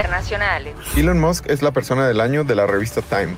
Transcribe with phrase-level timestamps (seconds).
[0.00, 0.74] Internacionales.
[0.96, 3.36] Elon Musk es la persona del año de la revista Time.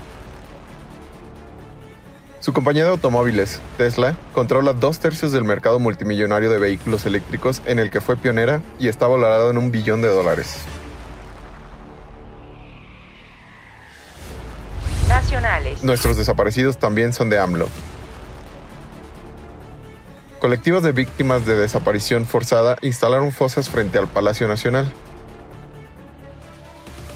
[2.38, 7.80] Su compañía de automóviles, Tesla, controla dos tercios del mercado multimillonario de vehículos eléctricos en
[7.80, 10.59] el que fue pionera y está valorado en un billón de dólares.
[15.09, 15.82] Nacionales.
[15.82, 17.68] Nuestros desaparecidos también son de AMLO.
[20.38, 24.92] Colectivos de víctimas de desaparición forzada instalaron fosas frente al Palacio Nacional.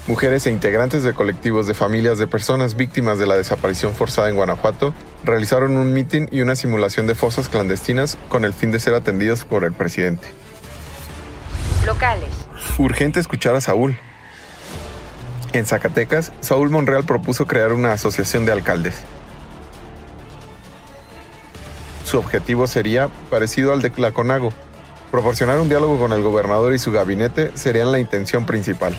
[0.07, 4.37] Mujeres e integrantes de colectivos de familias de personas víctimas de la desaparición forzada en
[4.37, 4.93] Guanajuato
[5.25, 9.43] realizaron un mitin y una simulación de fosas clandestinas con el fin de ser atendidos
[9.43, 10.29] por el presidente.
[11.85, 12.29] Locales.
[12.77, 13.99] Urgente escuchar a Saúl.
[15.51, 18.95] En Zacatecas, Saúl Monreal propuso crear una asociación de alcaldes.
[22.05, 24.53] Su objetivo sería parecido al de Claconago.
[25.11, 28.95] Proporcionar un diálogo con el gobernador y su gabinete serían la intención principal.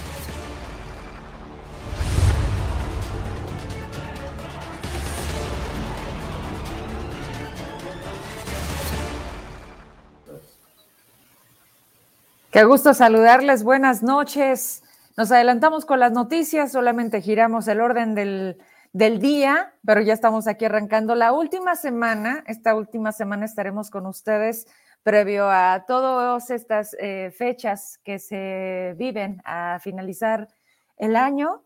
[12.50, 14.82] Qué gusto saludarles, buenas noches.
[15.18, 18.56] Nos adelantamos con las noticias, solamente giramos el orden del,
[18.94, 22.42] del, día, pero ya estamos aquí arrancando la última semana.
[22.46, 24.66] Esta última semana estaremos con ustedes
[25.02, 30.48] previo a todas estas eh, fechas que se viven a finalizar
[30.96, 31.64] el año.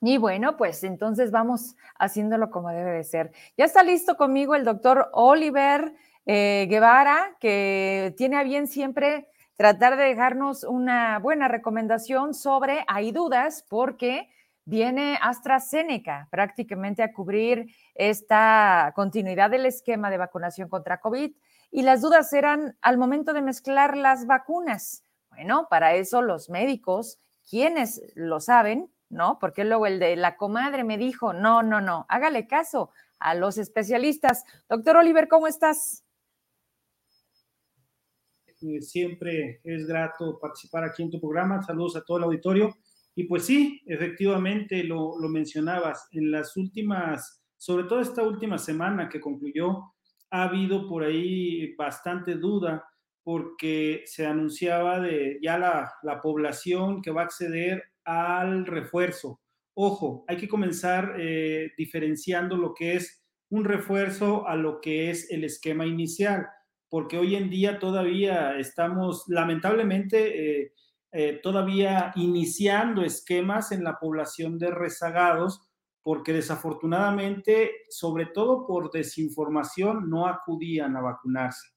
[0.00, 3.32] Y bueno, pues entonces vamos haciéndolo como debe de ser.
[3.58, 5.92] Ya está listo conmigo el doctor Oliver
[6.24, 13.12] eh, Guevara, que tiene a bien siempre tratar de dejarnos una buena recomendación sobre, hay
[13.12, 14.28] dudas, porque
[14.64, 21.32] viene AstraZeneca prácticamente a cubrir esta continuidad del esquema de vacunación contra COVID
[21.70, 25.04] y las dudas eran al momento de mezclar las vacunas.
[25.30, 27.18] Bueno, para eso los médicos,
[27.48, 29.38] quienes lo saben, ¿no?
[29.38, 33.58] Porque luego el de la comadre me dijo, no, no, no, hágale caso a los
[33.58, 34.44] especialistas.
[34.68, 36.05] Doctor Oliver, ¿cómo estás?
[38.80, 41.62] Siempre es grato participar aquí en tu programa.
[41.62, 42.74] Saludos a todo el auditorio.
[43.14, 49.08] Y pues sí, efectivamente lo, lo mencionabas, en las últimas, sobre todo esta última semana
[49.08, 49.94] que concluyó,
[50.30, 52.84] ha habido por ahí bastante duda
[53.22, 59.40] porque se anunciaba de ya la, la población que va a acceder al refuerzo.
[59.74, 65.30] Ojo, hay que comenzar eh, diferenciando lo que es un refuerzo a lo que es
[65.30, 66.46] el esquema inicial
[66.88, 70.72] porque hoy en día todavía estamos, lamentablemente, eh,
[71.12, 75.62] eh, todavía iniciando esquemas en la población de rezagados,
[76.02, 81.68] porque desafortunadamente, sobre todo por desinformación, no acudían a vacunarse.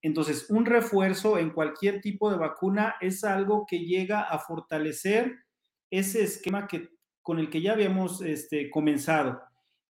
[0.00, 5.34] Entonces, un refuerzo en cualquier tipo de vacuna es algo que llega a fortalecer
[5.90, 6.90] ese esquema que,
[7.22, 9.40] con el que ya habíamos este, comenzado.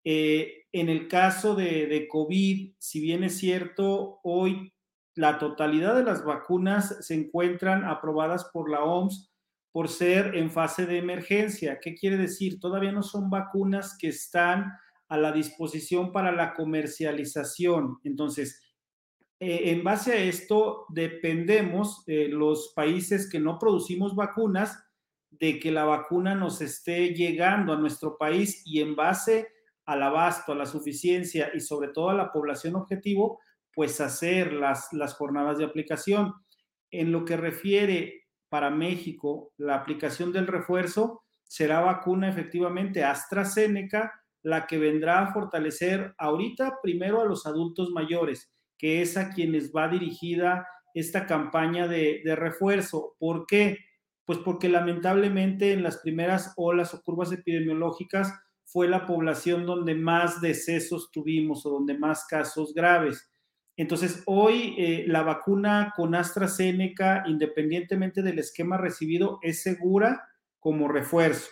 [0.03, 4.73] Eh, en el caso de, de, COVID, si bien es cierto, hoy
[5.15, 9.31] la totalidad de las vacunas se encuentran aprobadas por la OMS
[9.71, 11.79] por ser en fase de emergencia.
[11.79, 12.59] ¿Qué quiere decir?
[12.59, 14.73] Todavía no son vacunas que están
[15.07, 17.99] a la disposición para la comercialización.
[18.03, 18.61] Entonces,
[19.39, 24.77] eh, en base a esto, dependemos, eh, los países que no producimos vacunas,
[25.31, 29.47] de que la vacuna nos esté llegando a nuestro país y en base
[29.91, 33.41] al abasto, a la suficiencia y sobre todo a la población objetivo,
[33.73, 36.33] pues hacer las, las jornadas de aplicación.
[36.91, 44.65] En lo que refiere para México, la aplicación del refuerzo será vacuna efectivamente AstraZeneca, la
[44.65, 49.89] que vendrá a fortalecer ahorita primero a los adultos mayores, que es a quienes va
[49.89, 53.17] dirigida esta campaña de, de refuerzo.
[53.19, 53.77] ¿Por qué?
[54.23, 58.33] Pues porque lamentablemente en las primeras olas o curvas epidemiológicas
[58.71, 63.29] fue la población donde más decesos tuvimos o donde más casos graves.
[63.75, 70.29] Entonces, hoy eh, la vacuna con AstraZeneca, independientemente del esquema recibido, es segura
[70.59, 71.49] como refuerzo.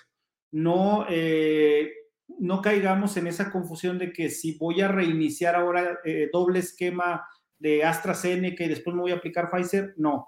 [0.51, 1.91] No, eh,
[2.39, 7.25] no caigamos en esa confusión de que si voy a reiniciar ahora eh, doble esquema
[7.57, 10.27] de AstraZeneca y después me voy a aplicar Pfizer, no.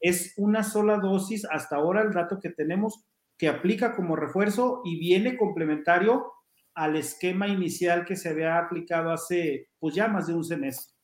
[0.00, 3.04] Es una sola dosis, hasta ahora el dato que tenemos,
[3.48, 6.32] aplica como refuerzo y viene complementario
[6.74, 10.94] al esquema inicial que se había aplicado hace pues ya más de un semestre.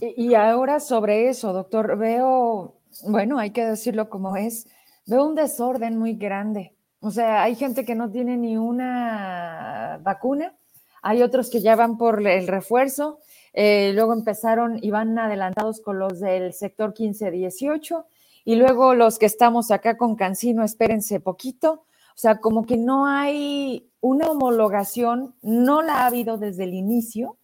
[0.00, 4.68] Y, y ahora sobre eso, doctor, veo, bueno, hay que decirlo como es,
[5.06, 6.74] veo un desorden muy grande.
[7.00, 10.54] O sea, hay gente que no tiene ni una vacuna,
[11.02, 13.18] hay otros que ya van por el refuerzo,
[13.52, 18.06] eh, luego empezaron y van adelantados con los del sector 15-18
[18.44, 21.84] y luego los que estamos acá con Cancino, espérense poquito.
[22.14, 27.38] O sea, como que no hay una homologación, no la ha habido desde el inicio,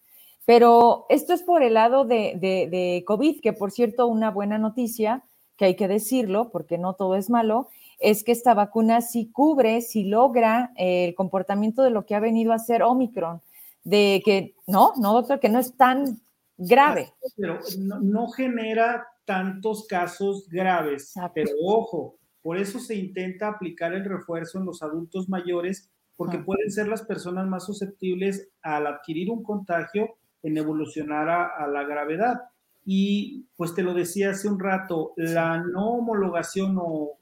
[0.44, 5.24] pero esto es por el lado de, COVID, que por cierto, una buena noticia,
[5.56, 7.68] que hay que decirlo, porque no todo es malo,
[7.98, 12.20] es que esta vacuna sí cubre, sí logra eh, el comportamiento de lo que ha
[12.20, 13.42] venido a ser Omicron,
[13.84, 16.20] de que, no, no, doctor, que no es tan
[16.56, 17.12] grave.
[17.36, 24.58] Pero no, genera tantos casos graves, pero ojo, por eso se intenta aplicar el refuerzo
[24.58, 26.42] en los adultos mayores, porque ah.
[26.44, 32.40] pueden ser las personas más susceptibles al adquirir un contagio en evolucionar a, la gravedad.
[32.84, 37.12] Y pues te lo decía hace un rato, la no homologación o,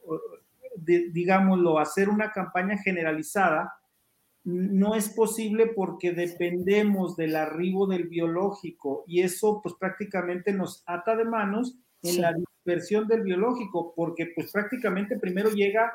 [1.12, 3.74] digámoslo, hacer una campaña generalizada
[4.44, 11.16] no es posible porque dependemos del arribo del biológico y eso pues prácticamente nos ata
[11.16, 15.92] de manos en la dispersión del biológico, porque pues prácticamente primero llega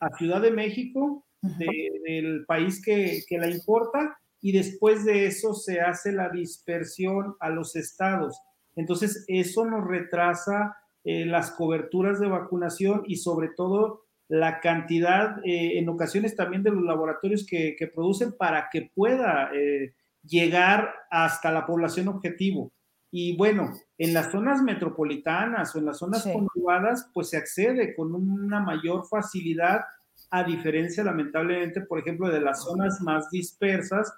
[0.00, 5.80] a Ciudad de México, del país que, que, la importa, y después de eso se
[5.80, 8.40] hace la dispersión a los estados.
[8.76, 10.74] Entonces, eso nos retrasa
[11.04, 16.70] eh, las coberturas de vacunación y sobre todo la cantidad, eh, en ocasiones también de
[16.70, 19.92] los laboratorios que, que producen para que pueda eh,
[20.22, 22.72] llegar hasta la población objetivo.
[23.16, 28.12] Y bueno, en las zonas metropolitanas o en las zonas conurbadas, pues se accede con
[28.12, 29.82] una mayor facilidad,
[30.30, 34.12] a diferencia, lamentablemente, por ejemplo, de las zonas más dispersas,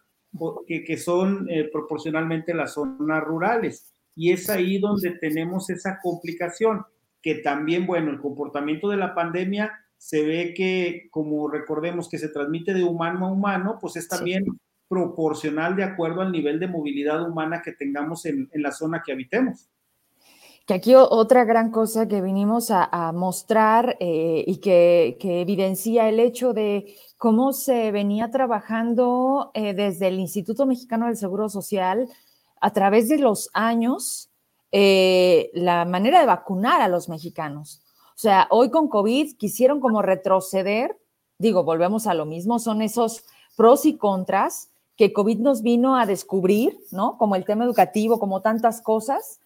[0.66, 3.92] que, que son eh, proporcionalmente las zonas rurales.
[4.14, 6.86] Y es ahí donde tenemos esa complicación,
[7.20, 12.30] que también, bueno, el comportamiento de la pandemia se ve que, como recordemos que se
[12.30, 14.46] transmite de humano a humano, pues es también
[14.88, 19.68] proporcional de acuerdo al nivel de movilidad humana que tengamos en, la zona que habitemos.
[20.66, 26.52] Que aquí otra gran cosa que vinimos a, mostrar eh, y que, evidencia el hecho
[26.52, 32.08] de cómo se venía trabajando eh, desde el Instituto Mexicano del Seguro Social
[32.60, 34.30] a través de los años
[34.72, 37.80] eh, la manera de vacunar a los mexicanos.
[38.08, 40.98] O sea, hoy con COVID quisieron como retroceder,
[41.38, 43.24] digo, volvemos a lo mismo, son esos
[43.56, 47.18] pros y contras, que COVID nos vino a descubrir, ¿no?
[47.18, 49.40] Como el tema educativo, como tantas cosas,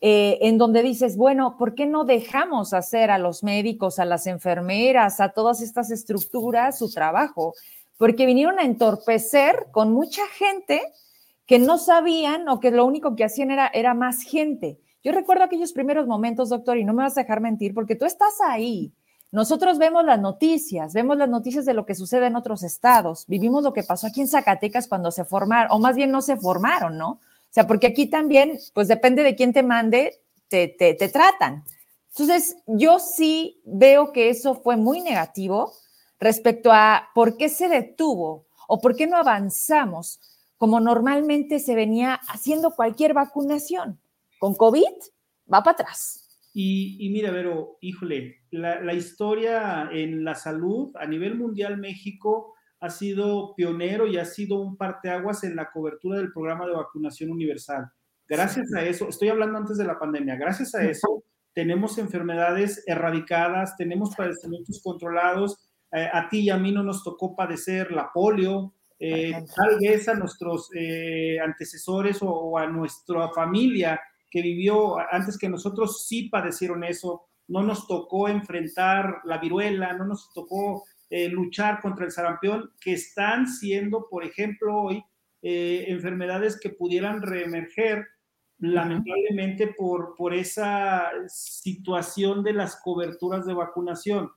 [0.00, 4.26] eh, en donde dices, bueno, ¿por qué no dejamos hacer a los médicos, a las
[4.26, 7.54] enfermeras, a todas estas estructuras su trabajo?
[7.96, 10.82] Porque vinieron a entorpecer con mucha gente
[11.46, 14.78] que no sabían o que lo único que hacían era, era más gente.
[15.02, 18.04] Yo recuerdo aquellos primeros momentos, doctor, y no me vas a dejar mentir, porque tú
[18.04, 18.92] estás ahí,
[19.32, 23.62] nosotros vemos las noticias, vemos las noticias de lo que sucede en otros estados, vivimos
[23.62, 26.96] lo que pasó aquí en Zacatecas cuando se formaron, o más bien no se formaron,
[26.96, 27.10] ¿no?
[27.10, 27.20] O
[27.50, 31.64] sea, porque aquí también, pues depende de quién te mande, te, te, te tratan.
[32.10, 35.72] Entonces, yo sí veo que eso fue muy negativo
[36.18, 40.20] respecto a por qué se detuvo o por qué no avanzamos
[40.58, 44.00] como normalmente se venía haciendo cualquier vacunación.
[44.38, 44.94] Con COVID
[45.52, 46.25] va para atrás.
[46.58, 53.54] Y, mira, Vero, híjole, la, historia en la salud a nivel mundial, México ha sido
[53.54, 57.90] pionero y ha sido un parteaguas en la cobertura del programa de vacunación universal.
[58.26, 61.24] Gracias a eso, estoy hablando antes de la pandemia, gracias a eso
[61.56, 65.58] tenemos enfermedades erradicadas, tenemos padecimientos controlados.
[65.90, 70.06] Eh, a ti y a mí no nos tocó padecer la polio, eh, tal vez
[70.06, 73.98] a nuestros eh, antecesores o, a nuestra familia
[74.36, 80.04] que vivió antes que nosotros sí padecieron eso, no nos tocó enfrentar la viruela, no
[80.04, 85.02] nos tocó eh, luchar contra el sarampión, que están siendo, por ejemplo, hoy
[85.40, 88.06] eh, enfermedades que pudieran reemerger
[88.58, 94.32] lamentablemente por, por esa situación de las coberturas de vacunación.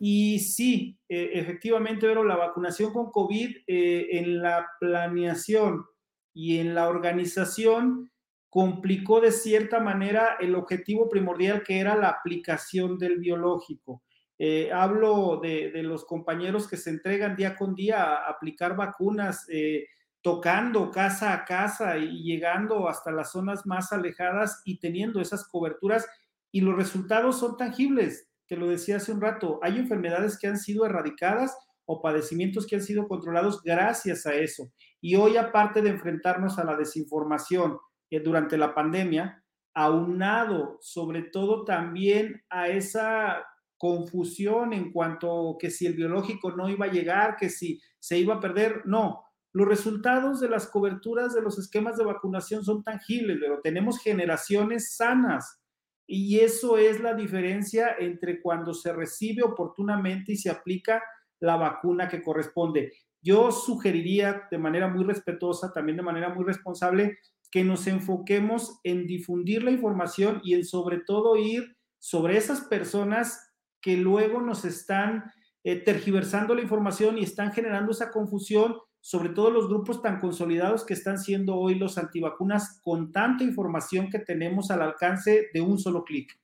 [0.00, 5.86] Y sí, eh, efectivamente, pero la vacunación con COVID en la planeación
[6.32, 8.10] y en la organización
[8.54, 14.04] complicó de cierta manera el objetivo primordial que era la aplicación del biológico.
[14.38, 19.88] Eh, hablo de, los compañeros que se entregan día con día a aplicar vacunas, eh,
[20.22, 26.06] tocando casa a casa y llegando hasta las zonas más alejadas y teniendo esas coberturas
[26.52, 28.28] y los resultados son tangibles.
[28.46, 32.76] Te lo decía hace un rato, hay enfermedades que han sido erradicadas o padecimientos que
[32.76, 34.70] han sido controlados gracias a eso.
[35.00, 37.78] Y hoy, aparte de enfrentarnos a la desinformación,
[38.10, 39.44] durante la pandemia,
[39.74, 43.44] aunado sobre todo también a esa
[43.76, 48.34] confusión en cuanto que si el biológico no iba a llegar, que si se iba
[48.36, 49.24] a perder, no.
[49.52, 54.96] Los resultados de las coberturas de los esquemas de vacunación son tangibles, pero tenemos generaciones
[54.96, 55.60] sanas
[56.06, 61.02] Y eso es la diferencia entre cuando se recibe oportunamente y se aplica
[61.40, 62.92] la vacuna que corresponde.
[63.22, 67.18] Yo sugeriría de manera muy respetuosa, también de manera muy responsable,
[67.54, 73.54] que nos enfoquemos en difundir la información y en sobre todo ir sobre esas personas
[73.80, 75.30] que luego nos están
[75.62, 80.84] eh, tergiversando la información y están generando esa confusión, sobre todo los grupos tan consolidados
[80.84, 85.78] que están siendo hoy los antivacunas con tanta información que tenemos al alcance de un
[85.78, 86.36] solo clic.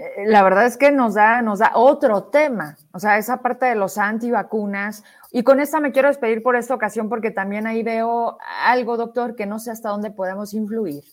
[0.00, 3.66] Eh, la verdad es que nos da, nos da otro tema, o sea, esa parte
[3.66, 5.04] de los antivacunas.
[5.30, 9.36] Y con esta me quiero despedir por esta ocasión porque también ahí veo algo, doctor,
[9.36, 11.04] que no sé hasta dónde podemos influir.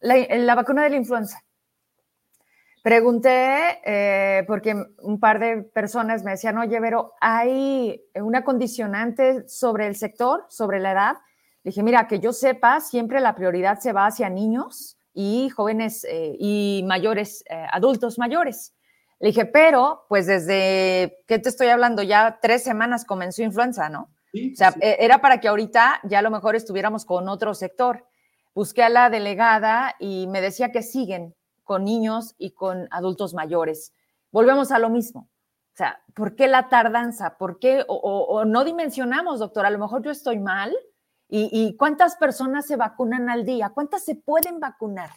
[0.00, 1.40] La, la vacuna de la influenza.
[2.82, 9.86] Pregunté, eh, porque un par de personas me decían, oye, pero ¿hay una condicionante sobre
[9.86, 11.12] el sector, sobre la edad?
[11.62, 16.04] Le dije, mira, que yo sepa, siempre la prioridad se va hacia niños y jóvenes
[16.04, 18.74] eh, y mayores, eh, adultos mayores.
[19.18, 22.02] Le dije, pero, pues desde, ¿qué te estoy hablando?
[22.02, 24.10] Ya tres semanas comenzó influenza, ¿no?
[24.34, 28.06] o sea, e, era para que ahorita ya a lo mejor estuviéramos con otro sector.
[28.54, 33.94] Busqué a la delegada y me decía que siguen, con niños y con adultos mayores.
[34.30, 35.30] Volvemos a lo mismo.
[35.72, 37.38] O sea, ¿por qué la tardanza?
[37.38, 37.84] ¿Por qué?
[37.88, 40.74] O, no dimensionamos, doctor, a lo mejor yo estoy mal.
[41.28, 43.70] ¿Y, cuántas personas se vacunan al día?
[43.70, 45.10] ¿Cuántas se pueden vacunar?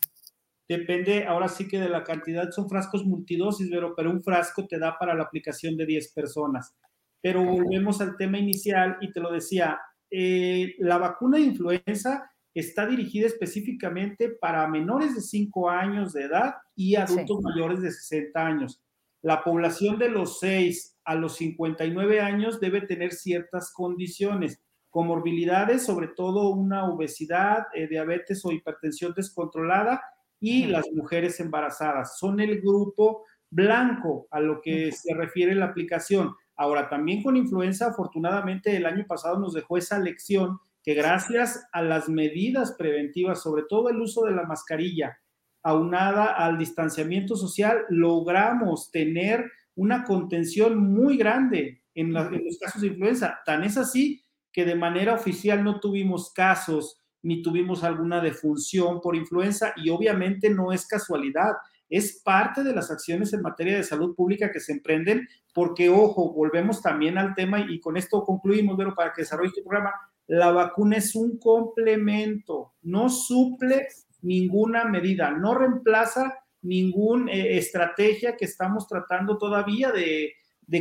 [0.67, 4.79] Depende, ahora sí que de la cantidad, son frascos multidosis, pero, pero un frasco te
[4.79, 6.75] da para la aplicación de 10 personas.
[7.21, 12.87] Pero volvemos al tema inicial y te lo decía, eh, la vacuna de influenza está
[12.87, 18.81] dirigida específicamente para menores de 5 años de edad y adultos mayores de 60 años.
[19.21, 26.07] La población de los 6 a los 59 años debe tener ciertas condiciones, comorbilidades, sobre
[26.07, 30.01] todo una obesidad, eh, diabetes o hipertensión descontrolada
[30.39, 32.17] y las mujeres embarazadas.
[32.17, 36.35] Son el grupo blanco a lo que se refiere la aplicación.
[36.55, 41.81] Ahora, también con influenza, afortunadamente el año pasado nos dejó esa lección que gracias a
[41.81, 45.19] las medidas preventivas, sobre todo el uso de la mascarilla,
[45.61, 53.39] aunada al distanciamiento social, logramos tener una contención muy grande en, los casos de influenza.
[53.45, 59.15] Tan es así que de manera oficial no tuvimos casos ni tuvimos alguna defunción por
[59.15, 61.51] influenza y obviamente no es casualidad,
[61.89, 66.33] es parte de las acciones en materia de salud pública que se emprenden, porque ojo,
[66.33, 69.91] volvemos también al tema y con esto concluimos, pero para que desarrolle este programa,
[70.27, 73.87] la vacuna es un complemento, no suple
[74.21, 80.33] ninguna medida, no reemplaza ninguna eh, estrategia que estamos tratando todavía de,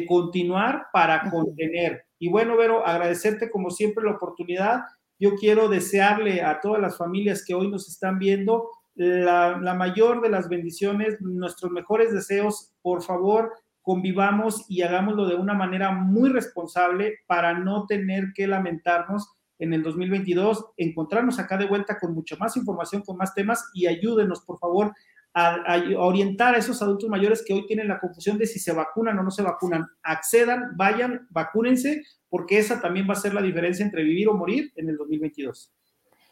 [0.07, 2.05] continuar para contener.
[2.19, 4.81] Y bueno, Vero, agradecerte como siempre la oportunidad.
[5.19, 10.21] Yo quiero desearle a todas las familias que hoy nos están viendo la, la mayor
[10.21, 12.73] de las bendiciones, nuestros mejores deseos.
[12.83, 13.53] Por favor,
[13.83, 19.83] convivamos y hagámoslo de una manera muy responsable para no tener que lamentarnos en el
[19.83, 24.59] 2022, encontrarnos acá de vuelta con mucha más información, con más temas y ayúdenos, por
[24.59, 24.93] favor,
[25.39, 29.19] a, orientar a esos adultos mayores que hoy tienen la confusión de si se vacunan
[29.19, 29.87] o no se vacunan.
[30.03, 34.73] Accedan, vayan, vacúnense, porque esa también va a ser la diferencia entre vivir o morir
[34.77, 35.73] en el 2022.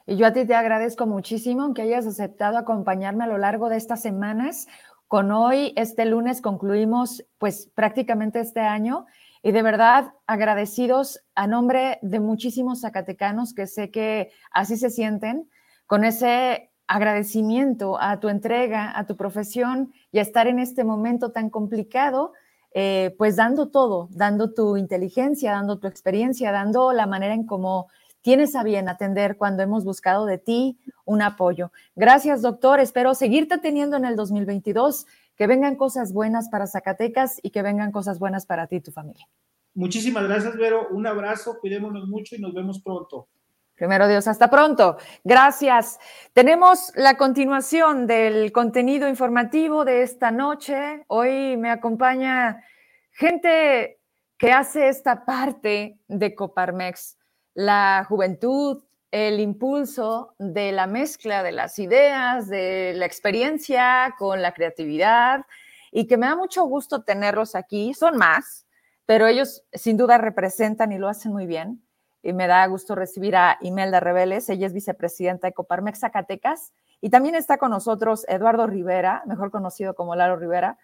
[0.06, 3.76] Y yo a ti te agradezco muchísimo que hayas aceptado acompañarme a lo largo de
[3.76, 4.68] estas semanas.
[5.08, 9.06] Con hoy, este lunes, concluimos pues prácticamente este año
[9.42, 15.48] y de verdad, agradecidos a nombre de muchísimos zacatecanos que sé que así se sienten,
[15.86, 21.33] con ese agradecimiento a tu entrega, a tu profesión y a estar en este momento
[21.33, 22.33] tan complicado,
[22.75, 27.88] eh, pues dando todo, dando tu inteligencia, dando tu experiencia, dando la manera en cómo
[28.23, 31.71] tienes a bien atender cuando hemos buscado de ti un apoyo.
[31.95, 32.81] Gracias, doctor.
[32.81, 37.93] Espero seguirte teniendo en el 2022 que vengan cosas buenas para Zacatecas y que vengan
[37.93, 39.28] cosas buenas para ti y tu familia.
[39.75, 40.88] Muchísimas gracias, Vero.
[40.90, 43.28] Un abrazo, cuidémonos mucho y nos vemos pronto.
[43.76, 44.97] Primero Dios, hasta pronto.
[45.23, 45.99] Gracias.
[46.33, 51.04] Tenemos la continuación del contenido informativo de esta noche.
[51.09, 52.64] Hoy me acompaña
[53.12, 54.00] gente
[54.38, 57.18] que hace esta parte de Coparmex,
[57.52, 64.52] la juventud, el impulso de la mezcla de las ideas, de la experiencia con la
[64.52, 65.45] creatividad
[65.92, 67.92] y que me da mucho gusto tenerlos aquí.
[67.92, 68.66] Son más,
[69.04, 71.86] pero ellos sin duda representan y lo hacen muy bien.
[72.26, 76.73] Y me da gusto recibir a Imelda Reveles, ella es vicepresidenta de Coparmex Zacatecas.
[77.00, 80.76] Y también está con nosotros Eduardo Rivera, mejor conocido como Lalo Rivera.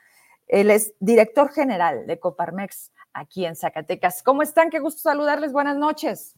[0.47, 4.23] Él es director general de Coparmex aquí en Zacatecas.
[4.23, 4.71] ¿Cómo están?
[4.71, 5.53] Qué gusto saludarles.
[5.53, 6.37] Buenas noches.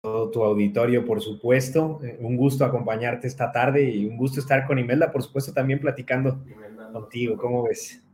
[0.00, 1.98] todo tu auditorio, por supuesto.
[2.02, 5.80] Eh, un gusto acompañarte esta tarde y un gusto estar con Imelda, por supuesto, también
[5.80, 6.38] platicando
[6.92, 7.36] contigo.
[7.36, 8.05] ¿Cómo ves?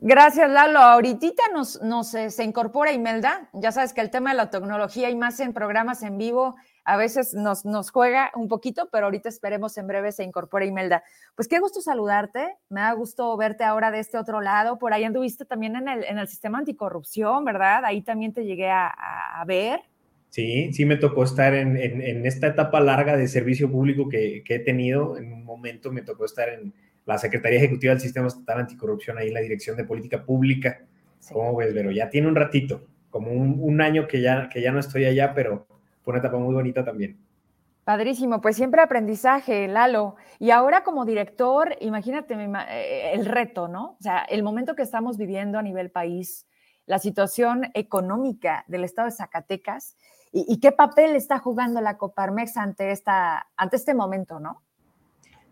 [0.00, 0.78] Gracias, Lalo.
[0.78, 3.50] Ahorita nos, nos eh, se incorpora Imelda.
[3.52, 6.96] Ya sabes que el tema de la tecnología y más en programas en vivo a
[6.96, 11.02] veces nos, nos juega un poquito, pero ahorita esperemos en breve se incorpore Imelda.
[11.34, 12.56] Pues qué gusto saludarte.
[12.68, 14.78] Me da gusto verte ahora de este otro lado.
[14.78, 17.84] Por ahí anduviste también en el, en el sistema anticorrupción, ¿verdad?
[17.84, 19.80] Ahí también te llegué a, a ver.
[20.30, 24.44] Sí, sí me tocó estar en, en, en esta etapa larga de servicio público que,
[24.44, 25.16] que he tenido.
[25.18, 26.72] En un momento me tocó estar en
[27.08, 30.82] la Secretaría Ejecutiva del Sistema Estatal Anticorrupción, ahí en la Dirección de Política Pública.
[31.18, 31.32] Sí.
[31.32, 34.72] ¿Cómo ves, Pero Ya tiene un ratito, como un, un, año que ya, que ya
[34.72, 35.66] no estoy allá, pero
[36.02, 37.18] fue una etapa muy bonita también.
[37.84, 40.16] Padrísimo, pues siempre aprendizaje, Lalo.
[40.38, 43.96] Y ahora como director, imagínate eh, el reto, ¿no?
[43.98, 46.46] O sea, el momento que estamos viviendo a nivel país,
[46.84, 49.96] la situación económica del estado de Zacatecas
[50.30, 54.62] y, y qué papel está jugando la Coparmex ante, esta, ante este momento, ¿no?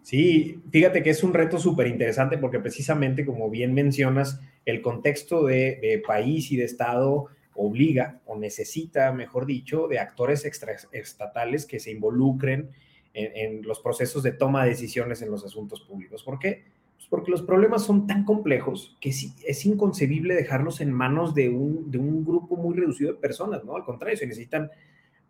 [0.07, 5.45] Sí, fíjate que es un reto súper interesante porque precisamente, como bien mencionas, el contexto
[5.45, 11.91] de, país y de Estado obliga o necesita, mejor dicho, de actores extraestatales que se
[11.91, 12.71] involucren
[13.15, 16.23] en, en, los procesos de toma de decisiones en los asuntos públicos.
[16.23, 16.63] ¿Por qué?
[16.95, 21.49] Pues porque los problemas son tan complejos que es, es inconcebible dejarlos en manos de
[21.49, 23.75] un, de un grupo muy reducido de personas, ¿no?
[23.75, 24.71] Al contrario, se necesitan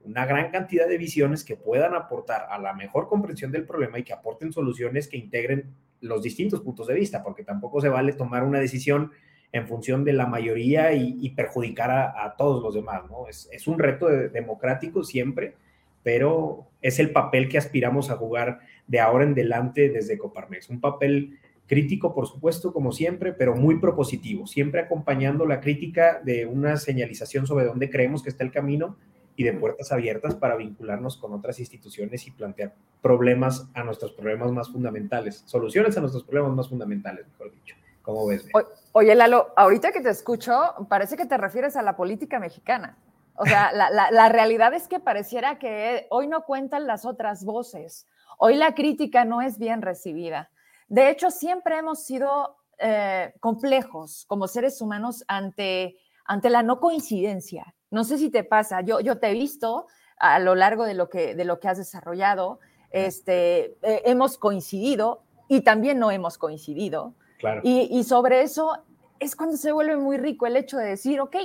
[0.07, 4.05] una gran cantidad de visiones que puedan aportar a la mejor comprensión del problema y
[4.05, 8.45] que aporten soluciones que integren los distintos puntos de vista, porque tampoco se vale tomar
[8.45, 9.11] una decisión
[9.53, 13.27] en función de la mayoría y, perjudicar a, todos los demás, ¿no?
[13.29, 15.55] Es, es un reto de, democrático siempre,
[16.03, 20.69] pero es el papel que aspiramos a jugar de ahora en adelante desde Coparmex.
[20.69, 26.47] Un papel crítico, por supuesto, como siempre, pero muy propositivo, siempre acompañando la crítica de
[26.47, 28.97] una señalización sobre dónde creemos que está el camino
[29.37, 34.51] y de puertas abiertas para vincularnos con otras instituciones y plantear problemas a nuestros problemas
[34.51, 37.77] más fundamentales, soluciones a nuestros problemas más fundamentales, mejor dicho.
[38.03, 38.49] ¿Cómo ves?
[38.55, 40.55] O, oye, Lalo, ahorita que te escucho,
[40.89, 42.97] parece que te refieres a la política mexicana.
[43.35, 47.45] O sea, la, la, la realidad es que pareciera que hoy no cuentan las otras
[47.45, 48.07] voces.
[48.39, 50.51] Hoy la crítica no es bien recibida.
[50.89, 55.97] De hecho, siempre hemos sido eh, complejos como seres humanos ante,
[56.27, 57.75] ante la no coincidencia.
[57.91, 59.87] No sé si te pasa, yo, yo te he visto
[60.19, 62.59] a lo largo de lo que, de lo que has desarrollado,
[62.91, 67.15] este, eh, hemos coincidido y también no hemos coincidido.
[67.39, 67.61] Claro.
[67.63, 68.73] Y, y, sobre eso
[69.21, 71.37] es cuando se vuelve muy rico el hecho de decir, ok,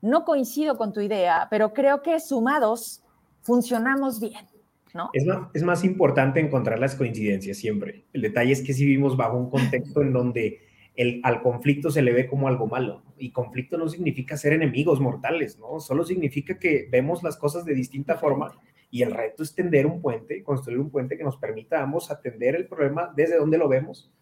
[0.00, 3.02] no coincido con tu idea, pero creo que sumados
[3.42, 4.46] funcionamos bien.
[4.92, 5.10] ¿No?
[5.12, 8.04] Es, más, es más importante encontrar las coincidencias siempre.
[8.12, 10.60] El detalle es que si vivimos bajo un contexto en donde
[10.96, 13.02] el, al conflicto se le ve como algo malo.
[13.18, 15.80] Y conflicto no significa ser enemigos mortales, ¿no?
[15.80, 18.52] Solo significa que vemos las cosas de distinta forma
[18.90, 22.12] y el reto es tender un puente, construir un puente que nos permita a ambos
[22.12, 24.12] atender el problema desde donde lo vemos,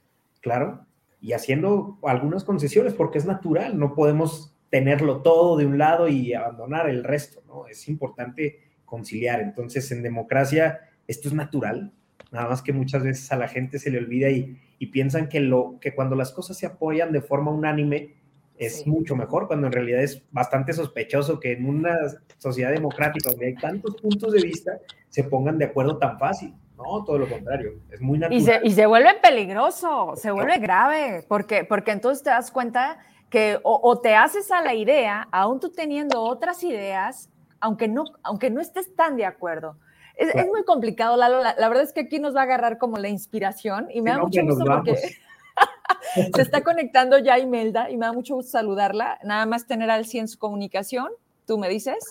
[0.40, 0.86] claro,
[1.20, 6.32] y haciendo algunas concesiones, porque es natural, no podemos tenerlo todo de un lado y
[6.32, 7.66] abandonar el resto, ¿no?
[7.66, 9.40] Es importante conciliar.
[9.42, 11.92] Entonces, en democracia, esto es natural,
[12.30, 15.38] nada más que muchas veces a la gente se le olvida y, y piensan que,
[15.38, 18.16] lo, que cuando las cosas se apoyan de forma unánime
[18.58, 18.90] es sí.
[18.90, 21.96] mucho mejor, cuando en realidad es bastante sospechoso que en una
[22.38, 24.72] sociedad democrática donde hay tantos puntos de vista
[25.08, 26.52] se pongan de acuerdo tan fácil.
[26.76, 28.40] No, todo lo contrario, es muy natural.
[28.40, 32.98] Y se, y se vuelve peligroso, se vuelve grave, porque, porque entonces te das cuenta
[33.30, 38.02] que o, o, te haces a la idea, aún tú teniendo otras ideas, aunque no,
[38.24, 39.76] aunque no estés tan de acuerdo.
[40.22, 40.46] Es, claro.
[40.46, 41.40] es, muy complicado, Lalo.
[41.40, 44.10] La, la, verdad es que aquí nos va a agarrar como la inspiración y me
[44.10, 44.96] sí, da no, mucho gusto porque
[46.34, 49.18] se está conectando ya Imelda y me da mucho gusto saludarla.
[49.22, 51.08] Nada más tener al 100 su comunicación.
[51.46, 52.04] ¿Tú me dices?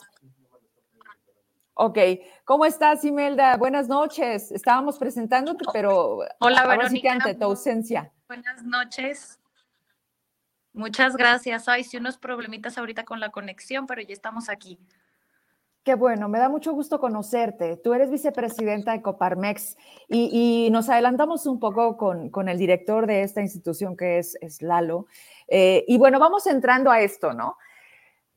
[1.73, 1.97] Ok,
[2.43, 3.57] ¿cómo estás, Imelda?
[3.57, 4.51] Buenas noches.
[4.51, 8.11] Estábamos presentándote, pero Hola, ahora sí que ante tu ausencia.
[8.27, 9.39] Buenas noches.
[10.73, 11.67] Muchas gracias.
[11.67, 14.79] Hay sí unos problemitas ahorita con la conexión, pero ya estamos aquí.
[15.83, 17.75] Qué bueno, me da mucho gusto conocerte.
[17.75, 23.07] Tú eres vicepresidenta de Coparmex y, y nos adelantamos un poco con, con, el director
[23.07, 25.07] de esta institución que es, es Lalo.
[25.47, 27.57] Eh, y bueno, vamos entrando a esto, ¿no?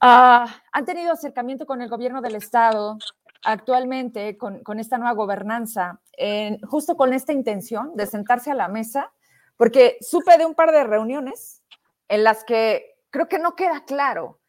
[0.02, 2.96] Uh, han tenido acercamiento con el gobierno del Estado
[3.42, 8.68] actualmente con, con esta nueva gobernanza, eh, justo con esta intención de sentarse a la
[8.68, 9.12] mesa,
[9.58, 11.62] porque supe de un par de reuniones
[12.08, 14.40] en las que creo que no queda claro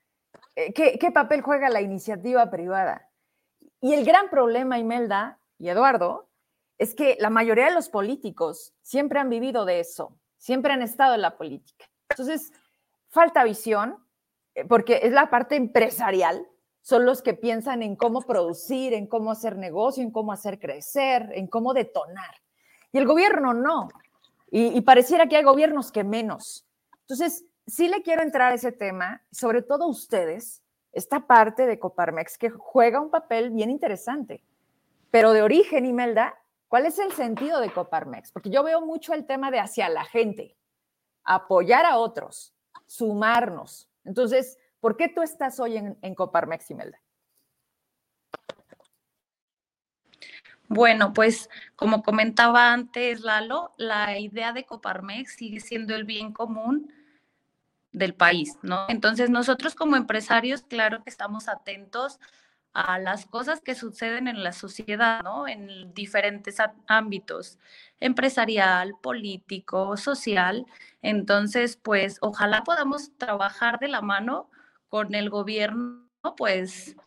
[0.56, 3.10] ¿Qué, ¿qué, papel juega la iniciativa privada?
[3.82, 6.30] Y el gran problema, Imelda y Eduardo,
[6.78, 11.15] es que la mayoría de los políticos siempre han vivido de eso, siempre han estado
[11.15, 11.86] en la política.
[12.10, 12.52] Entonces,
[13.10, 13.98] falta visión,
[14.56, 16.48] eh, porque es la parte empresarial,
[16.82, 21.32] son los que piensan en cómo producir, en cómo hacer negocio, en cómo hacer crecer,
[21.34, 22.36] en cómo detonar.
[22.91, 23.89] Y el gobierno no.
[24.52, 26.65] Y, pareciera que hay gobiernos que menos.
[27.02, 32.38] Entonces, sí le quiero entrar a ese tema, sobre todo ustedes, esta parte de Coparmex
[32.38, 34.43] que juega un papel bien interesante.
[35.12, 38.32] Pero de origen, Imelda, ¿cuál es el sentido de Coparmex?
[38.32, 40.56] Porque yo veo mucho el tema de hacia la gente,
[41.23, 42.54] apoyar a otros,
[42.86, 43.89] sumarnos.
[44.04, 47.01] Entonces, ¿por qué tú estás hoy en, en Coparmex, Imelda?
[50.67, 56.91] Bueno, pues como comentaba antes Lalo, la idea de Coparmex sigue siendo el bien común
[57.96, 58.86] del país, ¿no?
[58.90, 62.20] Entonces nosotros como empresarios, claro que estamos atentos
[62.74, 65.48] a las cosas que suceden en la sociedad, ¿no?
[65.48, 67.58] En diferentes ámbitos,
[68.00, 70.66] empresarial, político, social.
[71.02, 74.50] Entonces, pues ojalá podamos trabajar de la mano
[74.90, 76.06] con el gobierno,
[76.36, 76.98] pues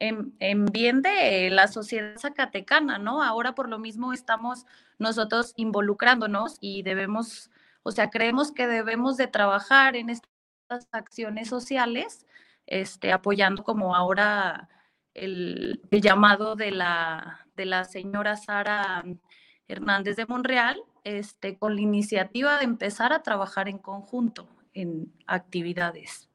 [0.00, 3.22] en, bien de la sociedad zacatecana, ¿no?
[3.22, 4.64] Ahora por lo mismo estamos
[4.98, 7.50] nosotros involucrándonos y debemos,
[7.82, 12.26] o sea, creemos que debemos de trabajar en estas acciones sociales,
[12.66, 14.68] este, apoyando como ahora
[15.14, 19.04] el, llamado de la, de la señora Sara
[19.66, 26.29] Hernández de Monreal, este, con la iniciativa de empezar a trabajar en conjunto en actividades.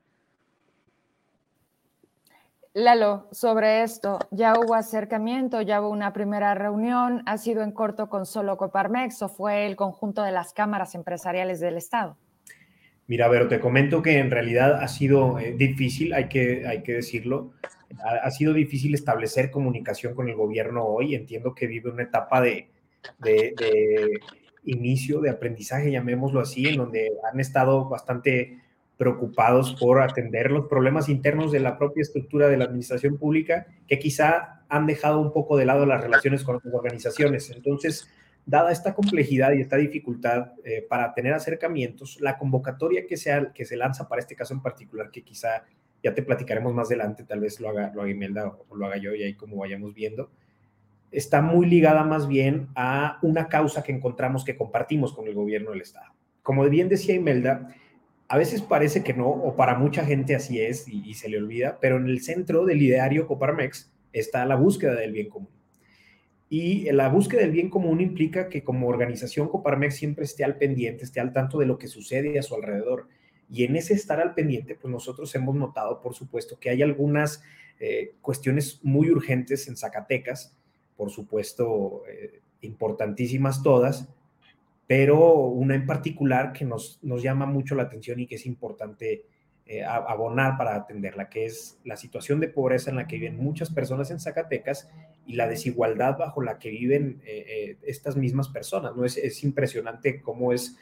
[2.78, 8.10] Lalo, sobre esto, ya hubo acercamiento, ya hubo una primera reunión, ¿ha sido en corto
[8.10, 12.18] con solo Coparmex o fue el conjunto de las cámaras empresariales del Estado?
[13.08, 16.96] Mira, pero te comento que en realidad ha sido eh, difícil, hay que, hay que
[16.96, 17.54] decirlo,
[18.04, 21.16] ha, sido difícil establecer comunicación con el gobierno hoy.
[21.16, 22.72] Entiendo que vive una etapa de,
[23.20, 24.20] de
[24.66, 28.65] inicio, de aprendizaje, llamémoslo así, en donde han estado bastante
[28.98, 34.00] preocupados por atender los problemas internos de la propia estructura de la administración pública que
[34.00, 37.52] quizá han dejado un poco de lado las relaciones con otras organizaciones.
[37.52, 38.10] Entonces,
[38.46, 43.66] dada esta complejidad y esta dificultad eh, para tener acercamientos, la convocatoria que, sea, que
[43.66, 45.66] se lanza para este caso en particular, que quizá
[46.04, 48.98] ya te platicaremos más adelante, tal vez lo haga, lo haga Imelda o lo haga
[48.98, 50.30] yo y ahí como vayamos viendo,
[51.12, 55.72] está muy ligada más bien a una causa que encontramos que compartimos con el gobierno
[55.72, 56.14] del Estado.
[56.44, 57.74] Como bien decía Imelda,
[58.28, 61.78] a veces parece que no, o para mucha gente así es y, se le olvida,
[61.80, 65.50] pero en el centro del ideario Coparmex está la búsqueda del bien común.
[66.50, 71.04] Y la búsqueda del bien común implica que como organización Coparmex siempre esté al pendiente,
[71.04, 73.08] esté al tanto de lo que sucede a su alrededor.
[73.50, 77.44] Y en ese estar al pendiente, pues nosotros hemos notado, por supuesto, que hay algunas
[77.80, 80.58] eh, cuestiones muy urgentes en Zacatecas,
[80.96, 84.08] por supuesto, eh, importantísimas todas,
[84.88, 89.26] pero una en particular que nos, nos llama mucho la atención y que es importante
[89.68, 93.72] eh, abonar para atenderla, que es la situación de pobreza en la que viven muchas
[93.72, 94.92] personas en Zacatecas
[95.26, 98.96] y la desigualdad bajo la que viven eh, eh, estas mismas personas.
[98.96, 99.06] ¿no?
[99.06, 100.78] Es, es impresionante cómo es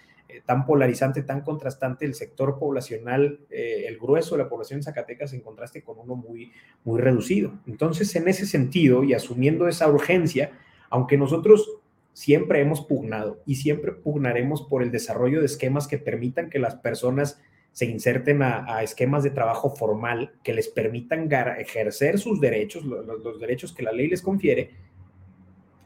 [0.45, 5.41] tan polarizante, tan contrastante el sector poblacional, el grueso de la población en Zacatecas en
[5.41, 6.51] contraste con uno muy,
[6.83, 7.59] muy reducido.
[7.67, 10.51] Entonces, en ese sentido y asumiendo esa urgencia,
[10.89, 11.82] aunque nosotros
[12.13, 16.75] siempre hemos pugnado y siempre pugnaremos por el desarrollo de esquemas que permitan que las
[16.75, 23.39] personas se inserten a, esquemas de trabajo formal que les permitan ejercer sus derechos, los,
[23.39, 24.71] derechos que la ley les confiere,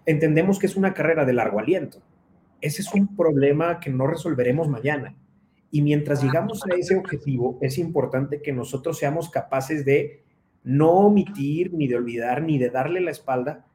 [0.06, 2.00] entendemos que es una carrera de largo aliento.
[2.60, 5.16] Ese es un problema que no resolveremos mañana.
[5.72, 10.24] Y mientras llegamos a ese objetivo, es importante que nosotros seamos capaces de
[10.64, 13.67] no omitir, ni de olvidar, ni de darle la espalda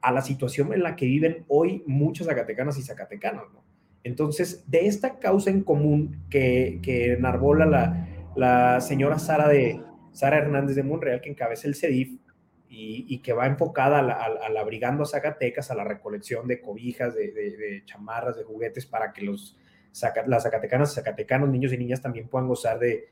[0.00, 3.52] a la situación en la que viven hoy muchas zacatecanas y zacatecanos.
[3.52, 3.64] ¿no?
[4.04, 9.80] Entonces, de esta causa en común que, que enarbola la, la señora Sara, de,
[10.12, 12.18] Sara Hernández de Monreal, que encabeza el CEDIF,
[12.70, 18.36] y, que va enfocada al abrigando a Zacatecas, a la recolección de cobijas, de, chamarras,
[18.36, 19.56] de juguetes, para que los,
[20.26, 23.08] las zacatecanas y zacatecanos, niños y niñas, también puedan gozar de,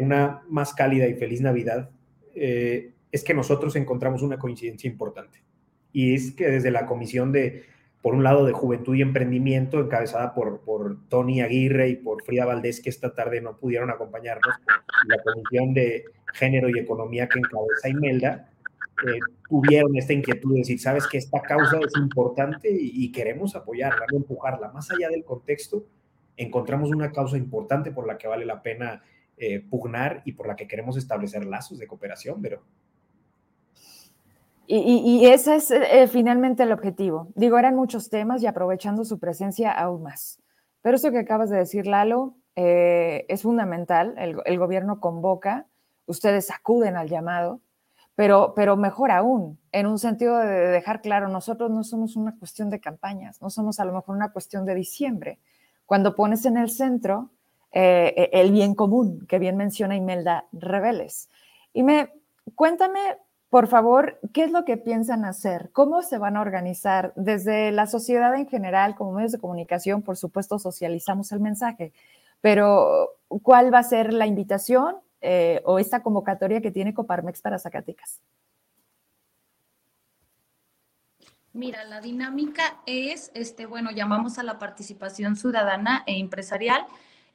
[0.00, 1.90] una más cálida y feliz Navidad,
[2.34, 5.45] eh, es que nosotros encontramos una coincidencia importante
[5.96, 7.64] y es que desde la comisión de,
[8.02, 12.44] por un lado, de Juventud y Emprendimiento, encabezada por, por Tony Aguirre y por Frida
[12.44, 14.54] Valdés, que esta tarde no pudieron acompañarnos,
[15.06, 16.04] la comisión de
[16.34, 18.50] Género y Economía que encabeza Imelda,
[19.06, 24.04] eh, tuvieron esta inquietud de decir, sabes que esta causa es importante y, queremos apoyarla,
[24.12, 24.68] no empujarla.
[24.72, 25.86] Más allá del contexto,
[26.36, 29.02] encontramos una causa importante por la que vale la pena
[29.38, 32.60] eh, pugnar y por la que queremos establecer lazos de cooperación, pero
[34.68, 37.28] y, ese es eh, finalmente el objetivo.
[37.34, 40.40] Digo, eran muchos temas y aprovechando su presencia aún más.
[40.82, 44.14] Pero eso que acabas de decir, Lalo, eh, es fundamental.
[44.16, 45.66] El, gobierno convoca,
[46.06, 47.60] ustedes acuden al llamado,
[48.14, 52.70] pero, pero mejor aún, en un sentido de dejar claro, nosotros no somos una cuestión
[52.70, 55.38] de campañas, no somos a lo mejor una cuestión de diciembre.
[55.84, 57.30] Cuando pones en el centro
[57.72, 61.28] eh, eh, el bien común, que bien menciona Imelda Reveles.
[61.74, 62.10] Y me,
[62.54, 63.18] cuéntame,
[63.56, 65.70] por favor, ¿qué es lo que piensan hacer?
[65.72, 67.14] ¿Cómo se van a organizar?
[67.16, 71.94] Desde la sociedad en general, como medios de comunicación, por supuesto, socializamos el mensaje,
[72.42, 77.58] pero ¿cuál va a ser la invitación eh, o esta convocatoria que tiene Coparmex para
[77.58, 78.20] Zacatecas?
[81.54, 86.86] Mira, la dinámica es, este, bueno, llamamos a la participación ciudadana e empresarial.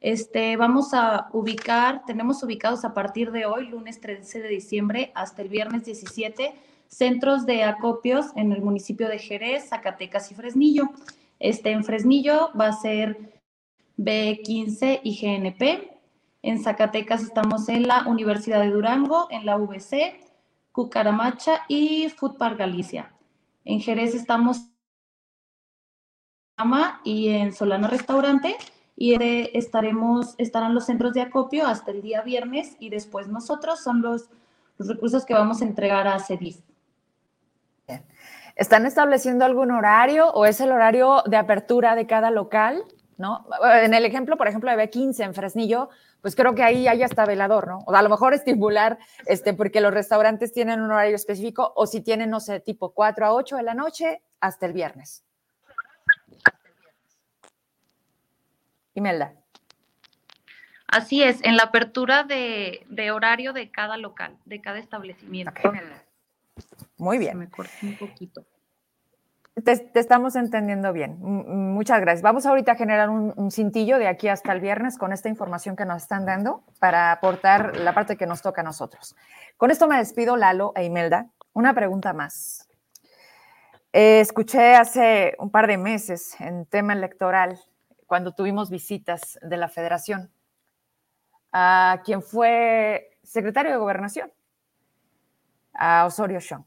[0.02, 5.42] Este, vamos a ubicar, tenemos ubicados a partir de hoy, lunes 13 de diciembre, hasta
[5.42, 6.54] el viernes 17,
[6.88, 10.90] centros de acopios en el municipio de Jerez, Zacatecas y Fresnillo.
[11.38, 13.40] Este, en Fresnillo va a ser
[13.96, 15.92] B15 y GNP,
[16.42, 20.18] en Zacatecas estamos en la Universidad de Durango, en la VC,
[20.72, 23.14] Cucaramacha y Food Park Galicia.
[23.64, 24.66] En Jerez estamos
[27.04, 28.56] y en Solano Restaurante
[29.02, 29.16] y
[29.58, 34.30] estaremos, estarán los centros de acopio hasta el día viernes y después nosotros son los,
[34.78, 36.60] los recursos que vamos a entregar a CEDIF.
[38.54, 42.84] ¿Están estableciendo algún horario o es el horario de apertura de cada local?
[43.18, 43.44] ¿no?
[43.82, 45.88] En el ejemplo, por ejemplo, de B15 en Fresnillo,
[46.20, 47.78] pues creo que ahí hay hasta velador, ¿no?
[47.86, 52.02] O a lo mejor estimular, este, porque los restaurantes tienen un horario específico, o si
[52.02, 55.24] tienen, no sé, tipo 4 a 8 de la noche hasta el viernes.
[58.94, 59.34] Imelda.
[60.92, 65.52] Así es, en la apertura de, horario de cada local, de cada establecimiento.
[66.98, 67.38] Muy bien.
[67.38, 68.44] me corté un poquito.
[69.64, 71.18] Te, estamos entendiendo bien.
[71.20, 72.22] Muchas gracias.
[72.22, 75.84] Vamos ahorita a generar un, cintillo de aquí hasta el viernes con esta información que
[75.84, 79.16] nos están dando para aportar la parte que nos toca a nosotros.
[79.56, 81.26] Con esto me despido, Lalo e Imelda.
[81.54, 82.68] Una pregunta más.
[83.92, 87.58] Eh, escuché hace un par de meses en tema electoral,
[88.12, 90.30] cuando tuvimos visitas de la federación,
[91.50, 94.30] a quien fue secretario de gobernación,
[95.72, 96.62] a Osorio Chong,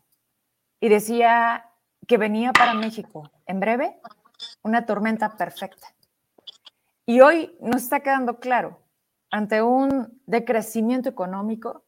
[0.80, 1.70] y decía
[2.08, 4.02] que venía para México en breve
[4.64, 5.94] una tormenta perfecta.
[7.06, 8.82] Y hoy nos está quedando claro,
[9.30, 11.86] ante un decrecimiento económico,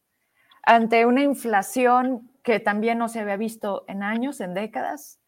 [0.62, 5.18] ante una inflación que también no se había visto en años, en décadas,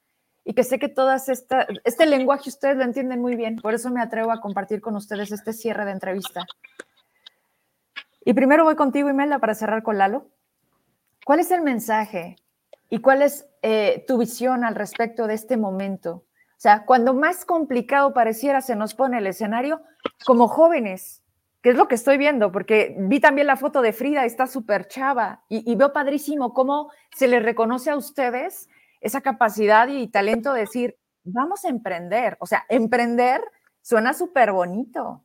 [0.44, 3.90] y que sé que todas esta, este lenguaje ustedes lo entienden muy bien, por eso
[3.90, 6.46] me atrevo a compartir con ustedes este cierre de entrevista.
[8.24, 10.28] Y primero voy contigo, Imelda, para cerrar con Lalo.
[11.24, 12.36] ¿Cuál es el mensaje
[12.90, 16.10] ¿Y cuál es eh, tu visión al respecto de este momento?
[16.12, 19.80] O sea, cuando más complicado pareciera se nos pone el escenario,
[20.26, 21.22] como jóvenes,
[21.62, 24.88] que es lo que estoy viendo, porque vi también la foto de Frida, está súper
[24.88, 28.68] chava, y, veo padrísimo cómo se les reconoce a ustedes
[29.00, 32.36] esa capacidad y talento de decir, vamos a emprender.
[32.40, 33.42] O sea, emprender
[33.82, 35.24] suena súper bonito,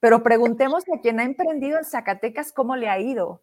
[0.00, 3.42] pero preguntemos a quien ha emprendido en Zacatecas cómo le ha ido.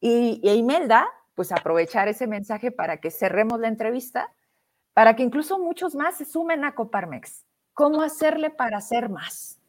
[0.00, 4.32] Y, y Imelda pues aprovechar ese mensaje para que cerremos la entrevista,
[4.92, 7.46] para que incluso muchos más se sumen a Coparmex.
[7.74, 9.60] ¿Cómo hacerle para hacer más?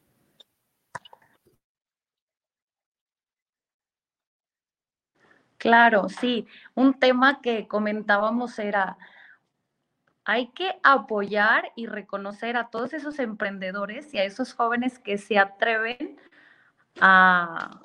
[5.60, 6.48] Claro, sí.
[6.74, 8.98] Un tema que comentábamos era,
[10.30, 15.40] hay que apoyar y reconocer a todos esos emprendedores y a esos jóvenes que se
[15.40, 16.20] atreven
[17.02, 17.82] a,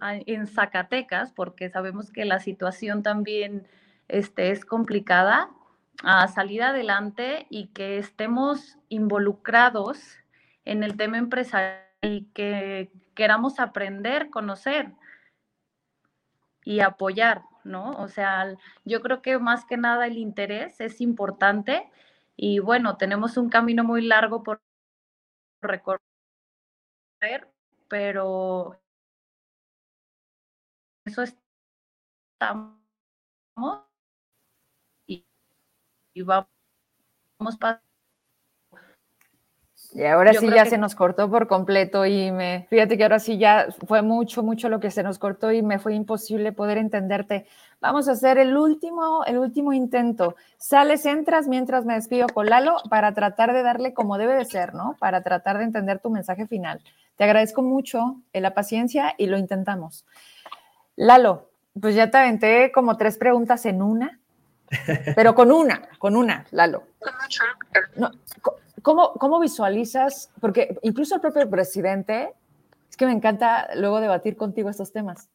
[0.00, 3.66] en Zacatecas, porque sabemos que la situación también
[4.06, 5.50] este, es complicada,
[6.04, 10.00] a salir adelante y que estemos involucrados
[10.64, 14.92] en el tema empresarial y que queramos aprender, conocer
[16.62, 17.92] y apoyar, ¿no?
[17.92, 21.90] O sea, yo creo que más que nada el interés es importante
[22.36, 24.62] y bueno, tenemos un camino muy largo por
[25.62, 26.00] recorrer,
[27.88, 28.80] pero
[31.04, 32.80] eso estamos
[35.06, 35.24] y,
[36.22, 37.58] vamos
[39.92, 43.38] y ahora sí ya se nos cortó por completo y me, fíjate que ahora sí
[43.38, 47.46] ya fue mucho, mucho lo que se nos cortó y me fue imposible poder entenderte.
[47.80, 50.36] Vamos a hacer el último, el último intento.
[50.58, 54.74] Sales, entras mientras me despido con Lalo para tratar de darle como debe de ser,
[54.74, 54.96] ¿no?
[55.00, 56.80] Para tratar de entender tu mensaje final.
[57.16, 60.04] Te agradezco mucho la paciencia y lo intentamos.
[60.94, 61.50] Lalo,
[61.80, 64.20] pues ya te aventé como tres preguntas en una,
[65.16, 66.84] pero con una, con una, Lalo.
[68.82, 70.30] ¿Cómo, ¿Cómo visualizas?
[70.40, 72.34] Porque incluso el propio presidente,
[72.88, 75.30] es que me encanta luego debatir contigo estos temas.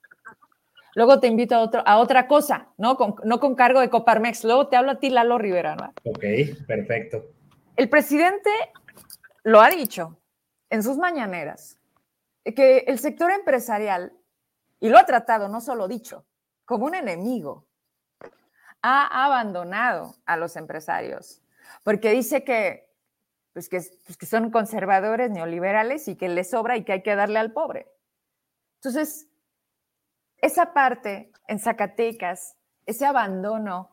[0.95, 2.97] luego te invito a, otro, a otra cosa, ¿no?
[2.97, 4.43] Con, no con cargo de Coparmex.
[4.43, 5.93] Luego te hablo a ti, Lalo Rivera, ¿no?
[6.05, 6.23] Ok,
[6.67, 7.23] perfecto.
[7.75, 8.49] El presidente
[9.43, 10.17] lo ha dicho
[10.69, 11.77] en sus mañaneras,
[12.43, 14.13] que el sector empresarial,
[14.79, 16.25] y lo ha tratado, no solo dicho,
[16.65, 17.67] como un enemigo,
[18.81, 21.41] ha abandonado a los empresarios,
[21.83, 22.87] porque dice que,
[23.55, 27.15] pues que, pues que son conservadores, neoliberales y que les sobra y que hay que
[27.15, 27.87] darle al pobre.
[28.79, 29.29] Entonces,
[30.39, 33.91] esa parte en Zacatecas, ese abandono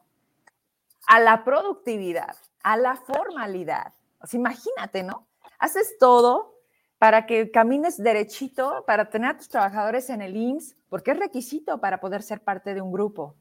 [1.07, 3.95] a la productividad, a la formalidad.
[4.21, 5.29] O imagínate, ¿no?
[5.61, 6.59] Haces todo
[6.99, 11.81] para que camines derechito, para tener a tus trabajadores en el IMSS, porque es requisito
[11.81, 13.37] para poder ser parte de un grupo.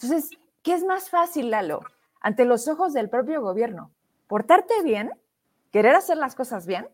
[0.00, 0.30] Entonces,
[0.62, 1.82] ¿qué es más fácil, Lalo?
[2.22, 3.92] Ante los ojos del propio gobierno,
[4.28, 5.12] portarte bien,
[5.72, 6.88] querer hacer las cosas bien,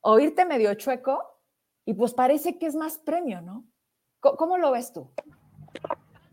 [0.00, 1.22] o irte medio chueco,
[1.84, 3.64] y pues parece que es más premio, ¿no?
[4.20, 5.10] ¿Cómo lo ves tú?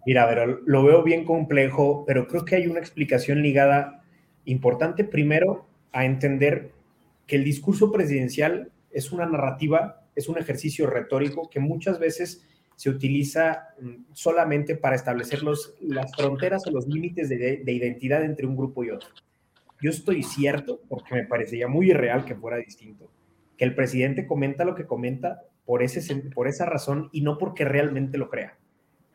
[0.05, 4.03] Mira, pero lo veo bien complejo, pero creo que hay una explicación ligada
[4.45, 6.71] importante primero a entender
[7.27, 12.89] que el discurso presidencial es una narrativa, es un ejercicio retórico que muchas veces se
[12.89, 18.45] utiliza mm, solamente para establecer los, las fronteras o los límites de, de identidad entre
[18.45, 19.09] un grupo y otro.
[19.81, 23.09] Yo estoy cierto, porque me parecería muy irreal que fuera distinto,
[23.57, 28.29] que el presidente comenta lo que comenta por, esa razón y no porque realmente lo
[28.29, 28.57] crea.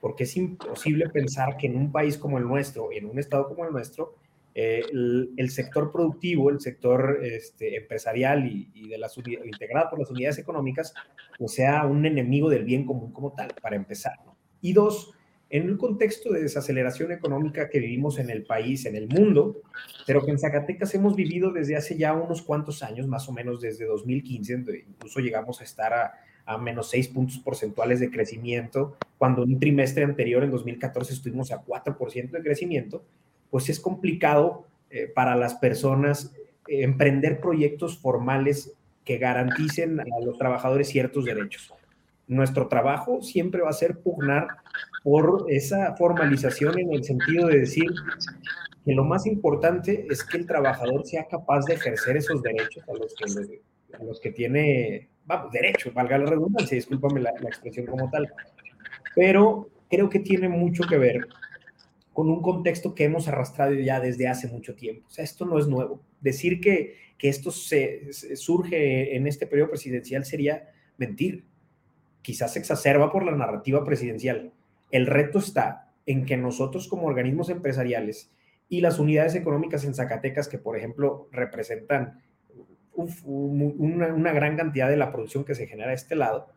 [0.00, 3.64] Porque es imposible pensar que en un país como el nuestro, en un estado como
[3.64, 4.14] el nuestro,
[4.54, 10.38] eh, el, sector productivo, el sector este, empresarial y, de las integrado por las unidades
[10.38, 10.92] económicas,
[11.38, 14.14] pues sea un enemigo del bien común como tal, para empezar.
[14.60, 15.12] Y dos,
[15.50, 19.60] en un contexto de desaceleración económica que vivimos en el país, en el mundo,
[20.06, 23.60] pero que en Zacatecas hemos vivido desde hace ya unos cuantos años, más o menos
[23.60, 29.60] desde 2015, incluso llegamos a estar a, menos 6 puntos porcentuales de crecimiento, cuando un
[29.60, 33.04] trimestre anterior, en 2014, estuvimos a 4% de crecimiento,
[33.50, 36.32] pues es complicado eh, para las personas
[36.66, 38.72] eh, emprender proyectos formales
[39.04, 41.72] que garanticen a los trabajadores ciertos derechos.
[42.30, 44.46] Nuestro trabajo siempre va a ser pugnar
[45.02, 47.86] por esa formalización en el sentido de decir
[48.84, 52.92] que lo más importante es que el trabajador sea capaz de ejercer esos derechos a
[52.92, 53.62] los que,
[53.98, 58.32] a los que tiene vamos, derecho, valga la redundancia, discúlpame la, la expresión como tal,
[59.14, 61.26] pero creo que tiene mucho que ver
[62.12, 65.06] con un contexto que hemos arrastrado ya desde hace mucho tiempo.
[65.08, 66.02] O sea, esto no es nuevo.
[66.20, 71.44] Decir que, que esto se, surge en este periodo presidencial sería mentir.
[72.22, 74.52] Quizás se exacerba por la narrativa presidencial.
[74.90, 78.32] El reto está en que nosotros como organismos empresariales
[78.68, 82.22] y las unidades económicas en Zacatecas, que por ejemplo representan
[82.94, 86.48] una, gran cantidad de la producción que se genera a este lado,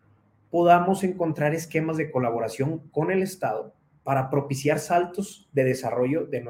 [0.49, 3.73] podamos encontrar esquemas de colaboración con el Estado
[4.03, 6.43] para propiciar saltos de desarrollo de,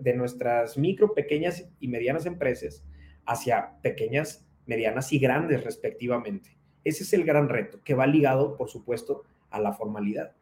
[0.00, 2.82] de nuestras micro, pequeñas y medianas empresas
[3.26, 6.56] hacia pequeñas, medianas y grandes respectivamente.
[6.84, 10.32] Ese es el gran reto, que va ligado, por supuesto, a la formalidad.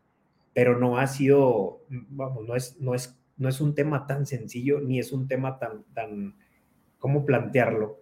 [0.54, 4.80] Pero no ha sido, vamos, no es, no es, no es un tema tan sencillo,
[4.80, 6.34] ni es un tema tan, tan,
[6.98, 7.98] ¿cómo plantearlo?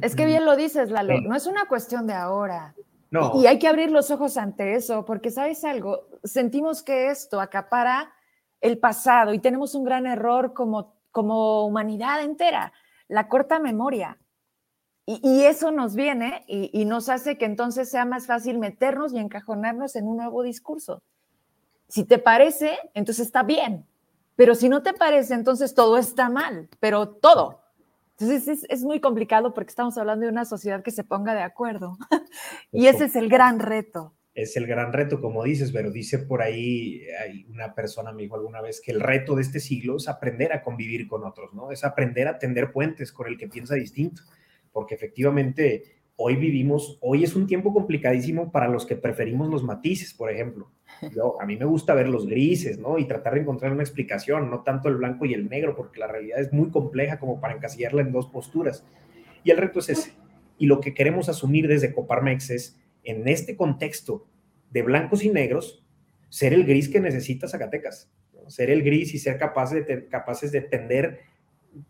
[0.00, 2.74] Es que bien lo dices, Lalo, no es una cuestión de ahora.
[3.10, 3.32] No.
[3.40, 8.12] Y hay que abrir los ojos ante eso, porque sabes algo, sentimos que esto acapara
[8.60, 12.72] el pasado y tenemos un gran error como, como humanidad entera,
[13.08, 14.18] la corta memoria.
[15.08, 19.18] Y, eso nos viene y, y, nos hace que entonces sea más fácil meternos y
[19.18, 21.00] encajonarnos en un nuevo discurso.
[21.86, 23.86] Si te parece, entonces está bien,
[24.34, 27.62] pero si no te parece, entonces todo está mal, pero todo.
[28.18, 31.98] Entonces es, muy complicado porque estamos hablando de una sociedad que se ponga de acuerdo.
[32.72, 34.14] y ese es el gran reto.
[34.34, 38.36] Es el gran reto, como dices, pero dice por ahí, hay una persona me dijo
[38.36, 41.70] alguna vez que el reto de este siglo es aprender a convivir con otros, ¿no?
[41.72, 44.22] Es aprender a tender puentes con el que piensa distinto,
[44.76, 45.84] porque efectivamente
[46.16, 50.70] hoy vivimos, hoy es un tiempo complicadísimo para los que preferimos los matices, por ejemplo.
[51.40, 52.98] A mí me gusta ver los grises, ¿no?
[52.98, 56.08] Y tratar de encontrar una explicación, no tanto el blanco y el negro, porque la
[56.08, 58.84] realidad es muy compleja como para encasillarla en dos posturas.
[59.44, 60.12] Y el reto es ese.
[60.58, 64.26] Y lo que queremos asumir desde Coparmex es, en este contexto
[64.72, 65.86] de blancos y negros,
[66.28, 68.12] ser el gris que necesita Zacatecas.
[68.48, 71.20] Ser el gris y ser capaces de, capaces de tender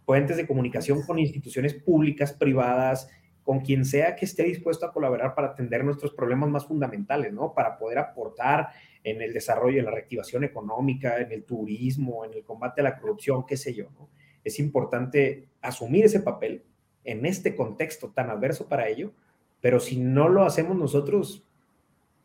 [0.05, 3.09] puentes de comunicación con instituciones públicas, privadas,
[3.43, 7.55] con quien sea que esté dispuesto a colaborar para atender nuestros problemas más fundamentales, ¿no?
[7.55, 8.71] Para poder aportar
[9.05, 12.99] en el desarrollo, en la reactivación económica, en el turismo, en el combate a la
[12.99, 14.09] corrupción, qué sé yo, ¿no?
[14.43, 16.65] Es importante asumir ese papel
[17.05, 19.13] en este contexto tan adverso para ello,
[19.61, 21.45] pero si no lo hacemos nosotros,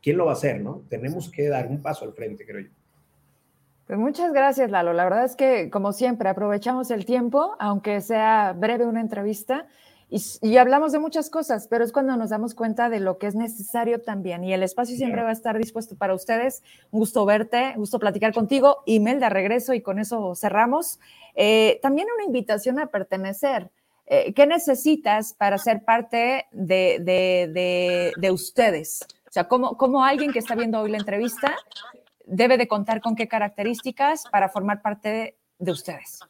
[0.01, 0.83] ¿quién lo va a hacer, no?
[0.89, 2.80] Tenemos que dar un paso al frente, creo yo.
[3.87, 4.93] Pues muchas gracias, Lalo.
[4.93, 9.67] La verdad es que, como siempre, aprovechamos el tiempo, aunque sea breve una entrevista,
[10.13, 13.35] y, hablamos de muchas cosas, pero es cuando nos damos cuenta de lo que es
[13.35, 14.43] necesario también.
[14.43, 16.63] Y el espacio siempre va a estar dispuesto para ustedes.
[16.91, 18.83] Un gusto verte, gusto platicar contigo.
[18.85, 20.99] Imelda, regreso y con eso cerramos.
[21.33, 23.69] Eh, también una invitación a pertenecer.
[24.05, 29.07] Eh, ¿Qué necesitas para ser parte de, de, ustedes?
[29.29, 31.55] O sea, ¿cómo, ¿cómo alguien que está viendo hoy la entrevista
[32.31, 36.21] debe de contar con qué características para formar parte de, ustedes.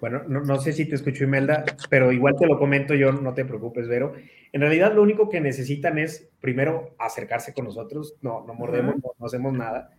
[0.00, 3.44] Bueno, no, sé si te escucho, Imelda, pero igual te lo comento yo, no te
[3.44, 4.14] preocupes, Vero.
[4.52, 9.26] En realidad, lo único que necesitan es, primero, acercarse con nosotros, no, no mordemos, no,
[9.26, 9.90] hacemos nada.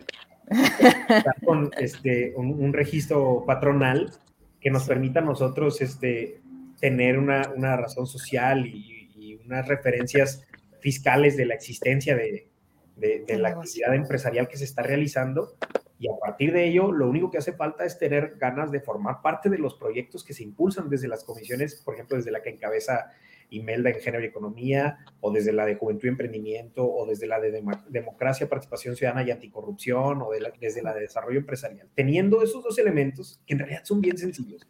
[1.45, 4.11] con este, un, registro patronal
[4.59, 6.41] que nos permita a nosotros este,
[6.81, 9.02] tener una, una razón social y,
[9.45, 10.43] unas referencias
[10.79, 12.49] fiscales de la existencia de,
[12.95, 15.55] de, la actividad empresarial que se está realizando.
[15.99, 19.21] Y a partir de ello, lo único que hace falta es tener ganas de formar
[19.21, 22.49] parte de los proyectos que se impulsan desde las comisiones, por ejemplo, desde la que
[22.49, 23.11] encabeza
[23.49, 27.39] Imelda en Género y Economía, o desde la de Juventud y Emprendimiento, o desde la
[27.39, 30.29] de Democracia, Participación Ciudadana y Anticorrupción, o
[30.59, 31.87] desde la de Desarrollo Empresarial.
[31.93, 34.67] Teniendo esos dos elementos, que en realidad son bien sencillos,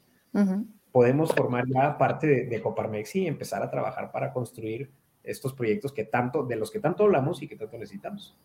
[0.93, 4.91] podemos formar ya parte de, Coparmex y empezar a trabajar para construir
[5.23, 8.37] estos proyectos que tanto, de los que tanto hablamos y que tanto necesitamos.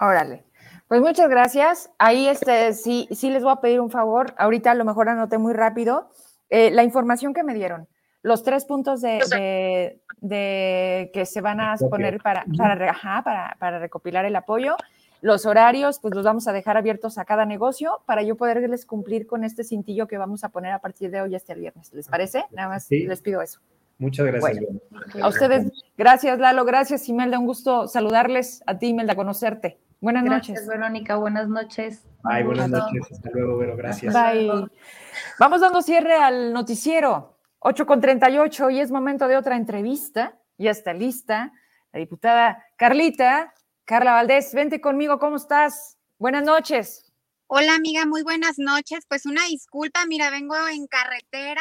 [0.00, 0.44] Órale.
[0.86, 1.90] Pues muchas gracias.
[1.98, 4.34] Ahí este, sí, sí les voy a pedir un favor.
[4.38, 6.10] Ahorita a lo mejor anoté muy rápido
[6.48, 7.88] eh, la información que me dieron.
[8.22, 14.24] Los tres puntos de, de, que se van a poner para, para, para, para recopilar
[14.24, 14.76] el apoyo.
[15.24, 19.26] Los horarios, pues los vamos a dejar abiertos a cada negocio para yo poderles cumplir
[19.26, 21.90] con este cintillo que vamos a poner a partir de hoy hasta el viernes.
[21.94, 22.44] ¿Les parece?
[22.50, 23.58] Nada más les pido eso.
[23.96, 24.68] Muchas gracias.
[25.18, 29.78] a ustedes, gracias Lalo, gracias Imelda, un gusto saludarles, a ti Imelda, conocerte.
[29.98, 30.68] Buenas gracias, noches.
[30.68, 32.04] Verónica, buenas noches.
[32.22, 34.12] Bye, buenas noches, hasta luego, Vero, gracias.
[34.12, 34.68] Bye.
[35.38, 40.70] Vamos dando cierre al noticiero, 8 con 38, y es momento de otra entrevista, ya
[40.70, 41.54] está lista,
[41.94, 43.54] la diputada Carlita
[43.86, 45.98] Carla Valdés, vente conmigo, ¿cómo estás?
[46.18, 47.12] Buenas noches.
[47.48, 49.04] Hola amiga, muy buenas noches.
[49.06, 51.60] Pues una disculpa, mira, vengo en carretera,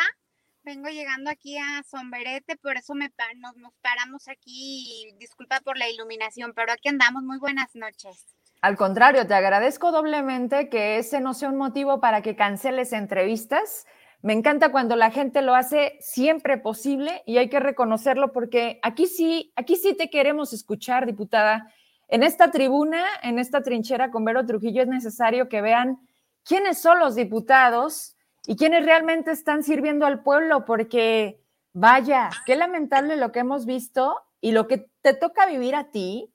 [0.63, 5.13] vengo llegando aquí a Somberete, por eso me, nos, nos paramos aquí.
[5.19, 7.23] Disculpa por la iluminación, pero aquí andamos.
[7.23, 8.25] Muy buenas noches.
[8.61, 13.85] Al contrario, te agradezco doblemente que ese no sea un motivo para que canceles entrevistas.
[14.21, 19.07] Me encanta cuando la gente lo hace siempre posible y hay que reconocerlo porque aquí
[19.07, 21.69] sí, aquí sí te queremos escuchar, diputada
[22.07, 25.99] en esta tribuna, en esta trinchera con Vero Trujillo, es necesario que vean
[26.43, 31.41] quiénes son los diputados y quiénes realmente están sirviendo al pueblo, porque
[31.73, 36.33] vaya, qué lamentable lo que hemos visto y lo que te toca vivir a ti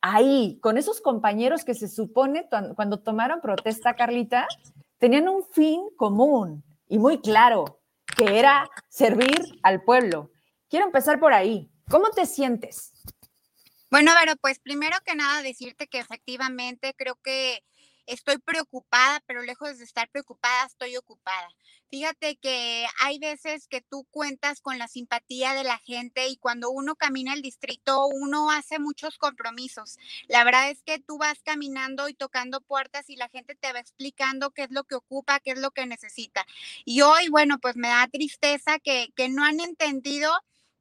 [0.00, 4.46] ahí, con esos compañeros que se supone cuando tomaron protesta, Carlita,
[4.98, 7.80] tenían un fin común y muy claro,
[8.16, 10.30] que era servir al pueblo.
[10.68, 11.70] Quiero empezar por ahí.
[11.90, 12.93] ¿Cómo te sientes?
[13.94, 17.62] Bueno, pero pues primero que nada decirte que efectivamente creo que
[18.06, 21.48] estoy preocupada, pero lejos de estar preocupada, estoy ocupada.
[21.90, 26.70] Fíjate que hay veces que tú cuentas con la simpatía de la gente y cuando
[26.70, 29.96] uno camina el distrito, uno hace muchos compromisos.
[30.26, 33.78] La verdad es que tú vas caminando y tocando puertas y la gente te va
[33.78, 36.44] explicando qué es lo que ocupa, qué es lo que necesita.
[36.84, 40.32] Y hoy, bueno, pues me da tristeza que, que no han entendido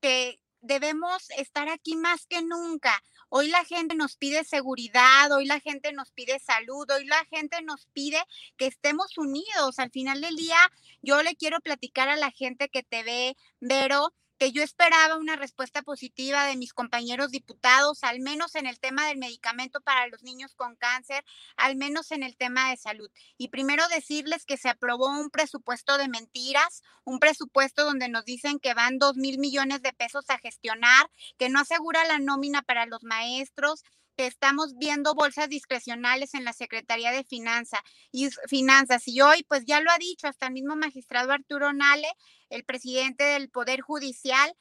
[0.02, 3.04] que debemos estar aquí más que nunca.
[3.30, 7.62] Hoy la gente nos pide seguridad, hoy la gente nos pide salud, hoy la gente
[7.62, 8.22] nos pide
[8.58, 9.80] que estemos unidos.
[9.80, 10.58] Al final del día,
[11.02, 14.14] yo le quiero platicar a la gente que te ve, Vero,
[14.44, 19.08] que yo esperaba una respuesta positiva de mis compañeros diputados, al menos en el tema
[19.08, 21.24] del medicamento para los niños con cáncer,
[21.56, 23.10] al menos en el tema de salud.
[23.38, 28.60] Y primero decirles que se aprobó un presupuesto de mentiras, un presupuesto donde nos dicen
[28.60, 32.86] que van dos mil millones de pesos a gestionar, que no asegura la nómina para
[32.86, 33.86] los maestros,
[34.18, 39.08] estamos viendo bolsas discrecionales en la Secretaría de Finanza y Finanzas.
[39.08, 42.10] Y hoy, pues ya lo ha dicho hasta el mismo magistrado Arturo Nale,
[42.50, 44.56] el presidente del Poder Judicial,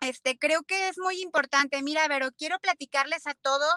[0.00, 1.82] este, creo que es muy importante.
[1.82, 3.74] Mira, pero quiero platicarles a todos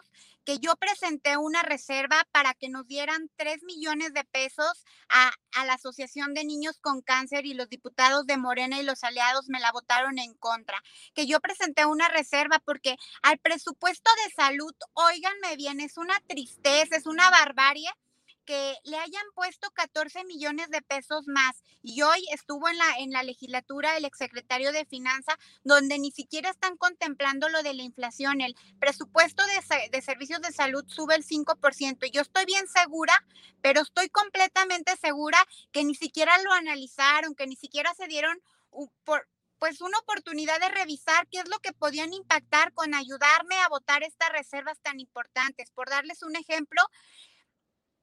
[0.47, 5.65] que yo presenté una reserva para que nos dieran 3 millones de pesos a, a,
[5.65, 9.59] la Asociación de Niños con Cáncer y los diputados de Morena y los aliados me
[9.59, 10.81] la votaron en contra.
[11.13, 16.95] Que yo presenté una reserva porque al presupuesto de salud, óiganme bien, es una tristeza,
[16.95, 17.89] es una barbarie
[18.47, 23.11] que le hayan puesto 14 millones de pesos más y hoy estuvo en la, en
[23.11, 28.39] la legislatura el exsecretario de Finanzas, donde ni siquiera están contemplando lo de la inflación.
[28.39, 32.07] El presupuesto de, de servicios de salud sube el 5%.
[32.07, 33.21] Y yo estoy bien segura,
[33.61, 35.37] pero estoy completamente segura
[35.73, 38.41] que ni siquiera lo analizaron, que ni siquiera se dieron
[39.59, 44.03] pues una oportunidad de revisar qué es lo que podían impactar con ayudarme a votar
[44.03, 45.71] estas reservas tan importantes.
[45.71, 46.81] Por darles un ejemplo,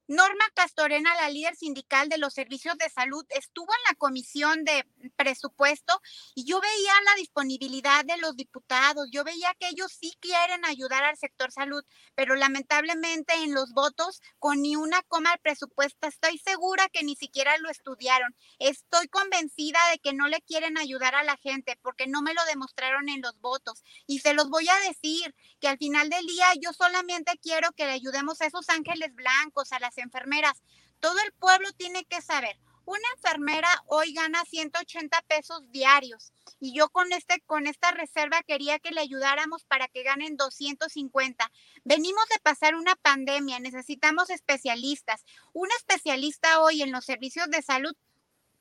[0.07, 4.85] Norma Castorena, la líder sindical de los servicios de salud, estuvo en la comisión de
[5.15, 5.99] presupuesto
[6.35, 11.03] y yo veía la disponibilidad de los diputados, yo veía que ellos sí quieren ayudar
[11.03, 11.83] al sector salud,
[12.13, 17.15] pero lamentablemente en los votos con ni una coma al presupuesto, estoy segura que ni
[17.15, 18.35] siquiera lo estudiaron.
[18.59, 22.45] Estoy convencida de que no le quieren ayudar a la gente porque no me lo
[22.45, 26.45] demostraron en los votos y se los voy a decir que al final del día
[26.61, 30.61] yo solamente quiero que le ayudemos a esos ángeles blancos, a las enfermeras.
[30.99, 32.57] Todo el pueblo tiene que saber.
[32.85, 38.77] Una enfermera hoy gana 180 pesos diarios y yo con este con esta reserva quería
[38.77, 41.51] que le ayudáramos para que ganen 250.
[41.83, 45.25] Venimos de pasar una pandemia, necesitamos especialistas.
[45.53, 47.95] Un especialista hoy en los servicios de salud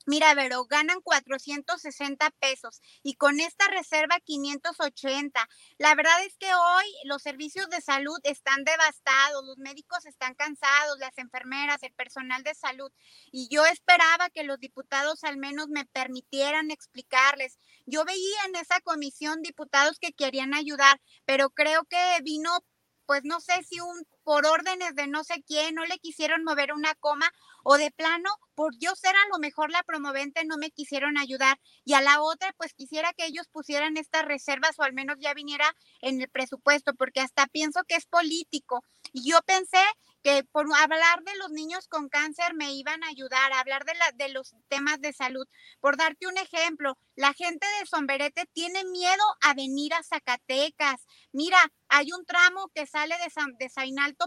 [0.07, 5.49] Mira, Vero, ganan 460 pesos y con esta reserva 580.
[5.79, 10.99] La verdad es que hoy los servicios de salud están devastados, los médicos están cansados,
[10.99, 12.91] las enfermeras, el personal de salud.
[13.33, 17.59] Y yo esperaba que los diputados al menos me permitieran explicarles.
[17.87, 22.59] Yo veía en esa comisión diputados que querían ayudar, pero creo que vino
[23.07, 26.73] pues no sé si un por órdenes de no sé quién, no le quisieron mover
[26.73, 27.31] una coma
[27.63, 31.59] o de plano, por yo ser a lo mejor la promovente, no me quisieron ayudar.
[31.85, 35.35] Y a la otra, pues quisiera que ellos pusieran estas reservas o al menos ya
[35.35, 35.67] viniera
[36.01, 38.85] en el presupuesto, porque hasta pienso que es político.
[39.15, 39.79] Y yo pensé
[40.25, 43.95] que por hablar de los niños con cáncer me iban a ayudar, a hablar de,
[43.95, 45.47] la, de los temas de salud.
[45.81, 51.07] Por darte un ejemplo, la gente de Somberete tiene miedo a venir a Zacatecas.
[51.31, 51.59] Mira,
[51.89, 53.71] hay un tramo que sale de, San, de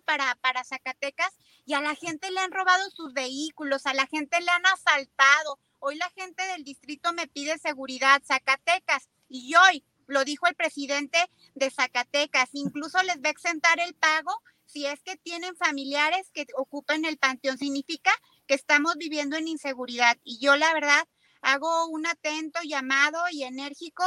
[0.05, 1.35] para, para Zacatecas
[1.65, 5.59] y a la gente le han robado sus vehículos, a la gente le han asaltado.
[5.79, 11.19] Hoy la gente del distrito me pide seguridad, Zacatecas, y hoy lo dijo el presidente
[11.55, 16.45] de Zacatecas, incluso les va a exentar el pago si es que tienen familiares que
[16.55, 18.11] ocupan el panteón, significa
[18.45, 20.17] que estamos viviendo en inseguridad.
[20.23, 21.07] Y yo la verdad
[21.41, 24.03] hago un atento llamado y enérgico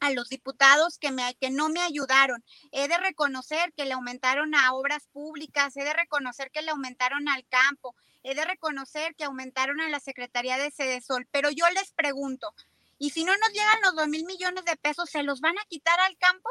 [0.00, 2.44] a los diputados que, me, no me ayudaron.
[2.72, 7.28] He de reconocer que le aumentaron a obras públicas, he de reconocer que le aumentaron
[7.28, 11.28] al campo, he de reconocer que aumentaron a la Secretaría de Sol.
[11.30, 12.52] pero yo les pregunto,
[12.98, 15.64] ¿y si no nos llegan los dos mil millones de pesos, se los van a
[15.68, 16.50] quitar al campo?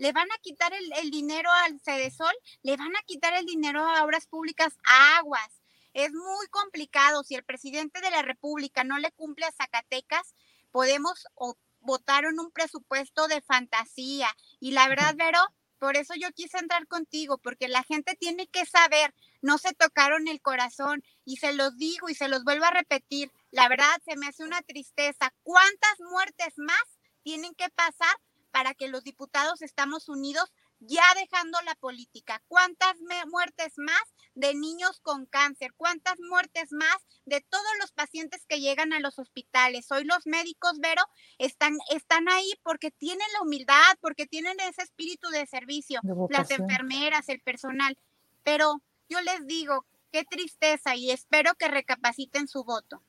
[0.00, 4.02] Le van a quitar el, dinero al Cedesol, le van a quitar el dinero a
[4.02, 5.60] obras públicas, a aguas.
[5.92, 7.22] Es muy complicado.
[7.22, 10.34] Si el presidente de la República no le cumple a Zacatecas,
[10.70, 11.26] podemos
[11.80, 14.34] votar en un presupuesto de fantasía.
[14.58, 15.40] Y la verdad, Vero,
[15.78, 20.28] por eso yo quise entrar contigo, porque la gente tiene que saber, no se tocaron
[20.28, 23.30] el corazón y se los digo y se los vuelvo a repetir.
[23.50, 25.34] La verdad, se me hace una tristeza.
[25.42, 28.16] ¿Cuántas muertes más tienen que pasar
[28.50, 32.42] para que los diputados estamos unidos ya dejando la política.
[32.48, 32.96] ¿Cuántas
[33.28, 34.02] muertes más
[34.34, 35.72] de niños con cáncer?
[35.76, 36.96] ¿Cuántas muertes más
[37.26, 39.90] de todos los pacientes que llegan a los hospitales?
[39.90, 41.02] Hoy los médicos, Vero,
[41.38, 47.28] están, están ahí porque tienen la humildad, porque tienen ese espíritu de servicio, las enfermeras,
[47.28, 47.98] el personal.
[48.42, 53.02] Pero yo les digo, qué tristeza y espero que recapaciten su voto.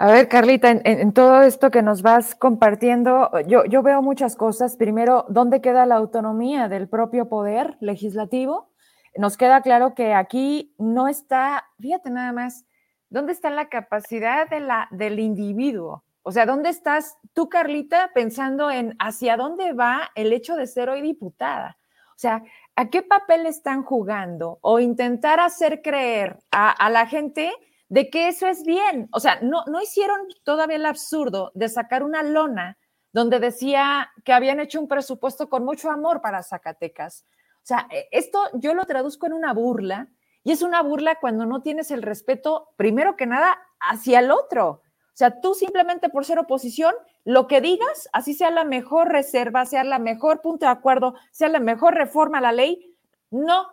[0.00, 4.76] A ver, Carlita, en, todo esto que nos vas compartiendo, yo, yo veo muchas cosas.
[4.76, 8.70] Primero, ¿dónde queda la autonomía del propio poder legislativo?
[9.16, 12.64] Nos queda claro que aquí no está, fíjate nada más,
[13.10, 16.04] ¿dónde está la capacidad de la, del individuo?
[16.22, 20.90] O sea, ¿dónde estás tú, Carlita, pensando en hacia dónde va el hecho de ser
[20.90, 21.76] hoy diputada?
[22.10, 22.44] O sea,
[22.76, 24.60] ¿a qué papel están jugando?
[24.60, 27.50] O intentar hacer creer a, a la gente
[27.88, 29.08] de que eso es bien.
[29.12, 32.78] O sea, no, no hicieron todavía el absurdo de sacar una lona
[33.12, 37.24] donde decía que habían hecho un presupuesto con mucho amor para Zacatecas.
[37.56, 40.08] O sea, e, esto yo lo traduzco en una burla
[40.44, 44.82] y es una burla cuando no tienes el respeto, primero que nada, hacia el otro.
[45.18, 49.66] O sea, tú simplemente por ser oposición, lo que digas, así sea la mejor reserva,
[49.66, 52.96] sea la mejor punto de acuerdo, sea la mejor reforma a la ley,
[53.30, 53.66] no.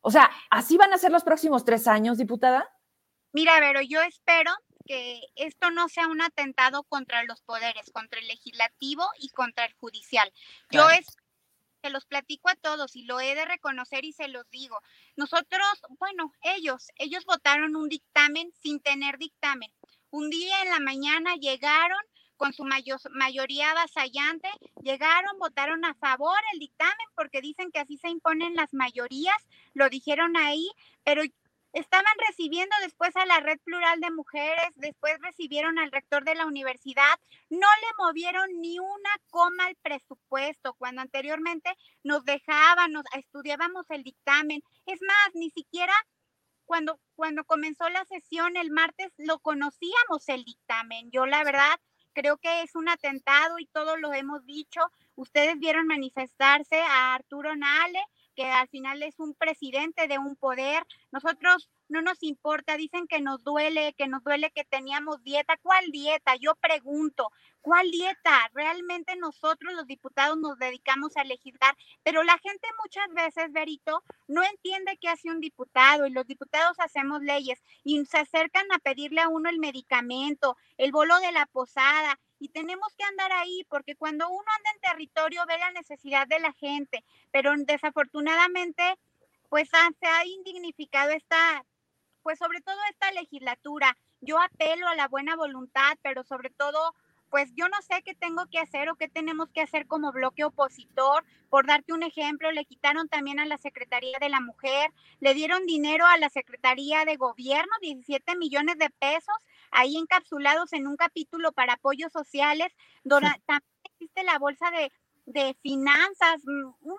[0.00, 2.68] O sea, ¿así van a ser los próximos tres años, diputada?
[3.38, 4.50] Mira, pero yo espero
[4.84, 9.74] que esto no sea un atentado contra los poderes, contra el legislativo y contra el
[9.74, 10.32] judicial.
[10.72, 11.06] Yo es
[11.80, 14.76] se los platico a todos y lo he de reconocer y se los digo.
[15.14, 15.62] Nosotros,
[16.00, 19.72] bueno, ellos, ellos votaron un dictamen sin tener dictamen.
[20.10, 22.00] Un día en la mañana llegaron
[22.36, 24.48] con su mayoría avasallante,
[24.82, 29.36] llegaron, votaron a favor el dictamen porque dicen que así se imponen las mayorías,
[29.74, 30.68] lo dijeron ahí,
[31.04, 31.22] pero
[31.72, 36.46] estaban recibiendo después a la red plural de mujeres, después recibieron al rector de la
[36.46, 37.18] universidad,
[37.50, 41.70] no le movieron ni una coma al presupuesto, cuando anteriormente
[42.02, 44.62] nos dejaban, nos estudiábamos el dictamen.
[44.86, 45.94] Es más, ni siquiera
[46.64, 51.10] cuando, cuando comenzó la sesión el martes lo conocíamos el dictamen.
[51.10, 51.80] Yo la verdad
[52.12, 54.80] creo que es un atentado y todos lo hemos dicho.
[55.14, 58.02] Ustedes vieron manifestarse a Arturo Nale,
[58.38, 60.86] que al final es un presidente de un poder.
[61.10, 65.56] Nosotros no nos importa, dicen que nos duele, que nos duele que teníamos dieta.
[65.60, 66.36] ¿Cuál dieta?
[66.36, 67.32] Yo pregunto,
[67.62, 68.48] ¿cuál dieta?
[68.54, 71.74] Realmente nosotros los diputados nos dedicamos a legislar,
[72.04, 76.78] pero la gente muchas veces, Berito, no entiende qué hace un diputado y los diputados
[76.78, 81.46] hacemos leyes y se acercan a pedirle a uno el medicamento, el bolo de la
[81.46, 86.26] posada, y tenemos que andar ahí porque cuando uno anda en territorio ve la necesidad
[86.26, 88.98] de la gente, pero desafortunadamente
[89.48, 91.64] pues se ha indignificado esta,
[92.22, 93.96] pues sobre todo esta legislatura.
[94.20, 96.94] Yo apelo a la buena voluntad, pero sobre todo
[97.30, 100.44] pues yo no sé qué tengo que hacer o qué tenemos que hacer como bloque
[100.44, 101.24] opositor.
[101.50, 105.66] Por darte un ejemplo, le quitaron también a la Secretaría de la Mujer, le dieron
[105.66, 109.36] dinero a la Secretaría de Gobierno, 17 millones de pesos,
[109.70, 112.72] ahí encapsulados en un capítulo para apoyos sociales,
[113.04, 114.92] donde también existe la bolsa de,
[115.26, 116.90] de finanzas, mm,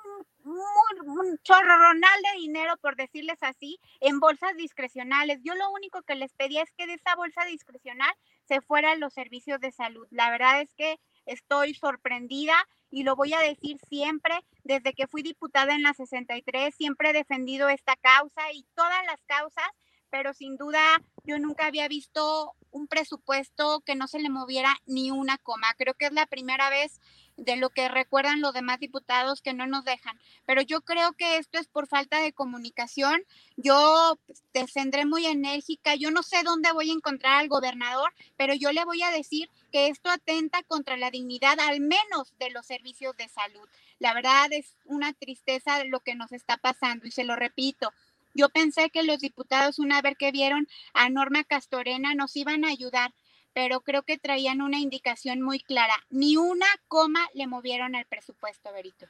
[0.50, 5.40] un, un, chorronal de dinero, por decirles así, en bolsas discrecionales.
[5.44, 8.12] Yo lo único que les pedía es que de esa bolsa discrecional
[8.46, 10.08] se fueran los servicios de salud.
[10.10, 12.56] La verdad es que estoy sorprendida
[12.90, 14.34] y lo voy a decir siempre,
[14.64, 19.22] desde que fui diputada en la 63, siempre he defendido esta causa y todas las
[19.26, 19.70] causas,
[20.10, 20.80] pero sin duda
[21.24, 25.74] yo nunca había visto un presupuesto que no se le moviera ni una coma.
[25.78, 27.00] Creo que es la primera vez
[27.40, 30.20] de lo que recuerdan los demás diputados que no nos dejan.
[30.46, 33.22] Pero yo creo que esto es por falta de comunicación.
[33.58, 34.20] Yo
[34.54, 35.96] descendré muy enérgica.
[35.96, 39.50] Yo no sé dónde voy a encontrar al gobernador, pero yo le voy a decir
[39.72, 43.68] que esto atenta contra la dignidad al menos de los servicios de salud.
[44.00, 47.92] La verdad es una tristeza lo que nos está pasando y se lo repito.
[48.34, 52.70] Yo pensé que los diputados, una vez que vieron a Norma Castorena, nos iban a
[52.70, 53.14] ayudar,
[53.54, 55.96] pero creo que traían una indicación muy clara.
[56.10, 59.08] Ni una coma le movieron al presupuesto, Berito.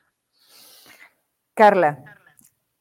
[1.54, 2.04] Carla,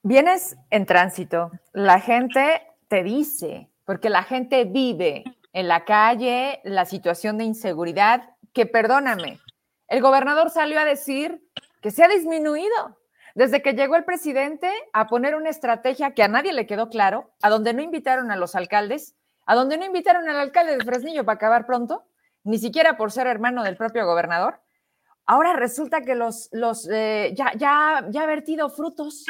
[0.02, 6.84] vienes en tránsito, la gente te dice, porque la gente vive en la calle la
[6.84, 9.40] situación de inseguridad, que perdóname,
[9.88, 11.42] el gobernador salió a decir
[11.80, 12.98] que se ha disminuido
[13.34, 17.30] desde que llegó el presidente a poner una estrategia que a nadie le quedó claro,
[17.40, 19.14] a donde no invitaron a los alcaldes,
[19.49, 22.05] a donde no invitaron al alcalde de Fresnillo para acabar pronto,
[22.44, 24.61] ni siquiera por ser hermano del propio gobernador.
[25.24, 29.24] Ahora resulta que los, los eh, ya, ya, ya ha vertido frutos.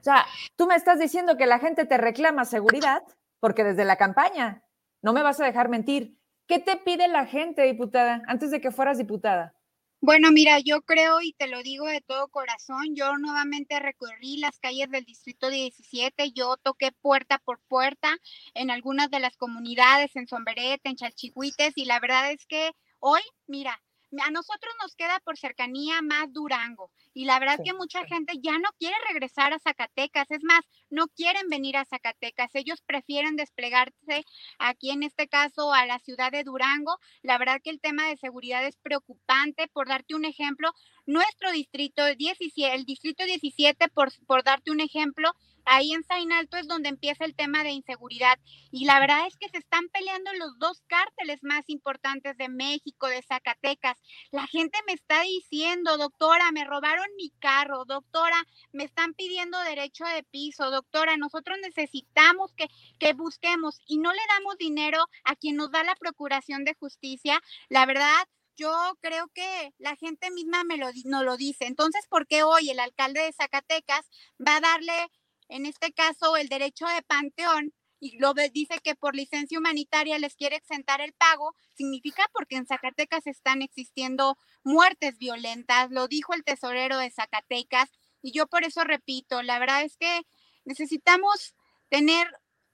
[0.00, 0.26] O sea,
[0.56, 3.04] tú me estás diciendo que la gente te reclama seguridad,
[3.38, 4.64] porque desde la campaña,
[5.02, 6.18] no me vas a dejar mentir.
[6.48, 9.54] ¿Qué te pide la gente, diputada, antes de que fueras diputada?
[10.02, 14.60] Bueno, mira, yo creo y te lo digo de todo corazón, yo nuevamente recorrí las
[14.60, 18.16] calles del Distrito 17, yo toqué puerta por puerta
[18.54, 22.70] en algunas de las comunidades, en Sombrerete, en Chalchihuites, y la verdad es que
[23.00, 23.82] hoy, mira,
[24.20, 28.58] a nosotros nos queda por cercanía más Durango y la verdad que mucha gente ya
[28.58, 34.24] no quiere regresar a Zacatecas, es más, no quieren venir a Zacatecas, ellos prefieren desplegarse
[34.58, 36.98] aquí en este caso a la ciudad de Durango.
[37.22, 40.72] La verdad que el tema de seguridad es preocupante, por darte un ejemplo,
[41.06, 45.32] nuestro distrito 17, el distrito 17, por, por darte un ejemplo,
[45.68, 48.38] ahí en Sain Alto es donde empieza el tema de inseguridad.
[48.72, 53.06] Y la verdad es que se están peleando los dos cárteles más importantes de México,
[53.06, 53.98] de Zacatecas.
[54.30, 58.42] La gente me está diciendo, doctora, me robaron mi carro, doctora,
[58.72, 64.22] me están pidiendo derecho de piso, doctora, nosotros necesitamos que, que busquemos y no le
[64.28, 67.40] damos dinero a quien nos da la Procuración de Justicia.
[67.68, 68.26] La verdad,
[68.58, 70.88] yo creo que la gente misma me lo,
[71.22, 71.66] lo dice.
[71.66, 74.10] Entonces, ¿por qué hoy el alcalde de Zacatecas
[74.44, 75.08] va a darle
[75.48, 80.36] en este caso el derecho de panteón, y lo dice que por licencia humanitaria les
[80.36, 86.44] quiere exentar el pago, significa porque en Zacatecas están existiendo muertes violentas, lo dijo el
[86.44, 87.90] tesorero de Zacatecas,
[88.22, 90.22] y yo por eso repito, la verdad es que
[90.64, 91.54] necesitamos
[91.88, 92.28] tener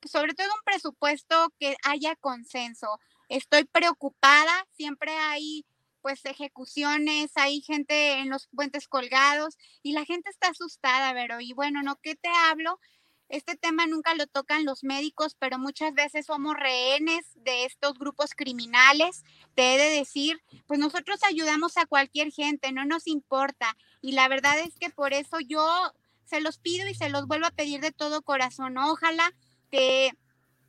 [0.05, 2.99] sobre todo un presupuesto que haya consenso.
[3.29, 5.65] Estoy preocupada, siempre hay
[6.05, 11.55] pues ejecuciones, hay gente en los puentes colgados y la gente está asustada, pero y
[11.55, 11.97] bueno, ¿no?
[11.97, 12.79] ¿Qué te hablo?
[13.31, 18.33] Este tema nunca lo tocan los médicos, pero muchas veces somos rehenes de estos grupos
[18.37, 19.25] criminales.
[19.55, 23.75] Te he de decir, pues nosotros ayudamos a cualquier gente, no nos importa.
[24.03, 25.67] Y la verdad es que por eso yo
[26.27, 28.77] se los pido y se los vuelvo a pedir de todo corazón.
[28.77, 29.33] Ojalá
[29.71, 30.11] que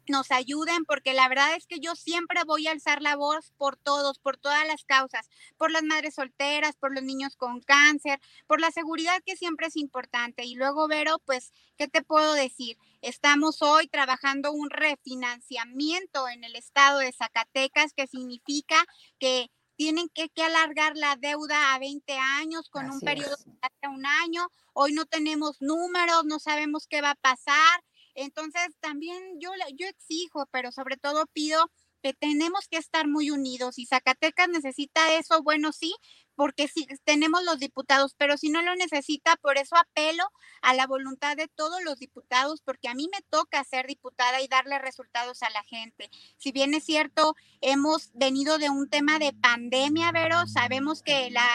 [0.08, 3.78] nos ayuden, porque la verdad es que yo siempre voy a alzar la voz por
[3.78, 8.62] todos, por todas las causas, por las madres solteras, por los niños con cáncer, por
[8.62, 10.46] la seguridad que siempre es importante.
[10.46, 12.78] Y luego, Vero, pues, ¿qué te puedo decir?
[13.02, 18.86] Estamos hoy trabajando un refinanciamiento en el estado de Zacatecas, que significa
[19.20, 24.06] que tienen que, alargar la deuda a 20 años con un periodo de hasta un
[24.06, 24.48] año.
[24.74, 27.84] Hoy no tenemos números, no sabemos qué va a pasar
[28.16, 31.70] entonces, también yo, yo exijo, pero sobre todo pido
[32.02, 35.96] que tenemos que estar muy unidos y Zacatecas necesita eso, bueno, sí,
[36.36, 40.24] porque sí, tenemos los diputados, pero si no lo necesita, por eso apelo
[40.62, 44.48] a la voluntad de todos los diputados, porque a mí me toca ser diputada y
[44.48, 46.10] darle resultados a la gente.
[46.38, 51.48] Si bien es cierto, hemos venido de un tema de pandemia, Vero, sabemos que la,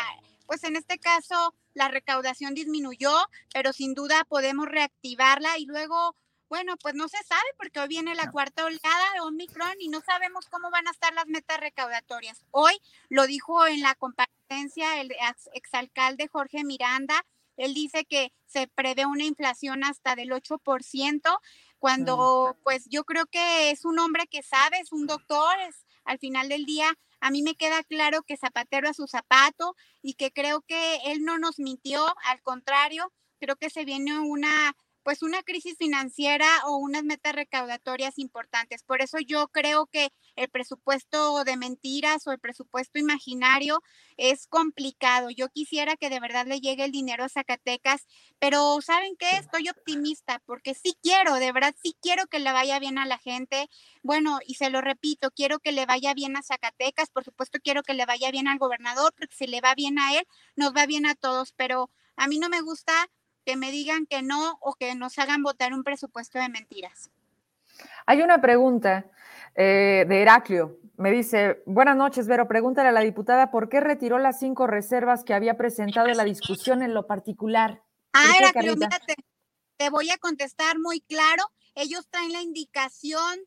[0.47, 3.15] pues en este caso, la recaudación disminuyó,
[3.55, 6.17] pero sin duda podemos reactivarla y luego
[6.51, 10.01] bueno, pues no se sabe porque hoy viene la cuarta oleada de Omicron y no
[10.01, 12.45] sabemos cómo van a estar las metas recaudatorias.
[12.51, 12.75] Hoy
[13.09, 15.15] lo dijo en la comparecencia el
[15.55, 17.25] exalcalde Jorge Miranda,
[17.57, 21.39] él dice que se prevé una inflación hasta del 8%,
[21.79, 26.19] cuando pues yo creo que es un hombre que sabe, es un doctor, es al
[26.19, 30.33] final del día a mí me queda claro que zapatero a su zapato y que
[30.33, 35.43] creo que él no nos mintió, al contrario, creo que se viene una pues una
[35.43, 38.83] crisis financiera o unas metas recaudatorias importantes.
[38.83, 43.83] Por eso yo creo que el presupuesto de mentiras o el presupuesto imaginario
[44.17, 45.31] es complicado.
[45.31, 48.07] Yo quisiera que de verdad le llegue el dinero a Zacatecas,
[48.39, 49.31] pero ¿saben qué?
[49.37, 53.19] Estoy optimista porque sí quiero, de verdad sí quiero que le vaya bien a la
[53.19, 53.69] gente.
[54.03, 57.83] Bueno, y se lo repito, quiero que le vaya bien a Zacatecas, por supuesto quiero
[57.83, 60.27] que le vaya bien al gobernador, porque si le va bien a él,
[60.57, 62.93] nos va bien a todos, pero a mí no me gusta
[63.45, 67.11] que me digan que no o que nos hagan votar un presupuesto de mentiras.
[68.07, 69.07] Hay una pregunta
[69.55, 70.79] eh, de Heraclio.
[70.97, 72.47] Me dice, buenas noches, Vero.
[72.47, 76.25] Pregúntale a la diputada por qué retiró las cinco reservas que había presentado en la
[76.25, 77.83] discusión en lo particular.
[78.13, 79.15] Ah, Heraclio, mírate,
[79.77, 81.45] te voy a contestar muy claro.
[81.75, 83.41] Ellos traen la indicación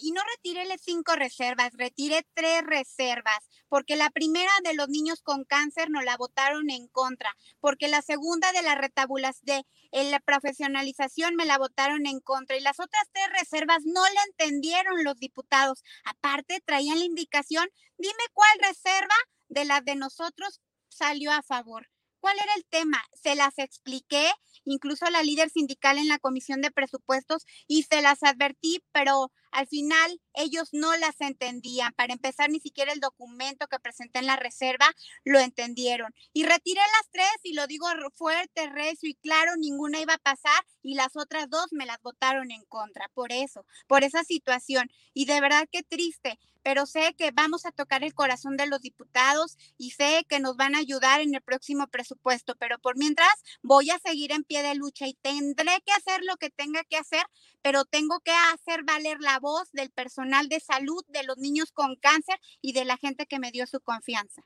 [0.00, 5.44] y no retiré cinco reservas, retiré tres reservas, porque la primera de los niños con
[5.44, 10.20] cáncer nos la votaron en contra, porque la segunda de la retabulación, de en la
[10.20, 15.16] profesionalización me la votaron en contra y las otras tres reservas no la entendieron los
[15.16, 15.82] diputados.
[16.04, 19.14] Aparte, traían la indicación, dime cuál reserva
[19.48, 21.88] de las de nosotros salió a favor.
[22.20, 23.02] ¿Cuál era el tema?
[23.14, 24.30] Se las expliqué,
[24.64, 29.32] incluso a la líder sindical en la comisión de presupuestos, y se las advertí, pero
[29.52, 31.92] al final ellos no las entendían.
[31.94, 34.86] Para empezar, ni siquiera el documento que presenté en la reserva
[35.24, 36.14] lo entendieron.
[36.32, 40.64] Y retiré las tres y lo digo fuerte, recio y claro, ninguna iba a pasar
[40.82, 43.08] y las otras dos me las votaron en contra.
[43.14, 44.90] Por eso, por esa situación.
[45.14, 48.80] Y de verdad que triste, pero sé que vamos a tocar el corazón de los
[48.80, 52.54] diputados y sé que nos van a ayudar en el próximo presupuesto.
[52.56, 53.30] Pero por mientras
[53.62, 56.96] voy a seguir en pie de lucha y tendré que hacer lo que tenga que
[56.96, 57.22] hacer,
[57.62, 61.96] pero tengo que hacer valer la voz del personal de salud, de los niños con
[61.96, 64.42] cáncer y de la gente que me dio su confianza.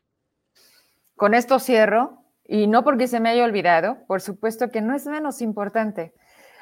[1.16, 5.06] Con esto cierro, y no porque se me haya olvidado, por supuesto que no es
[5.06, 6.14] menos importante.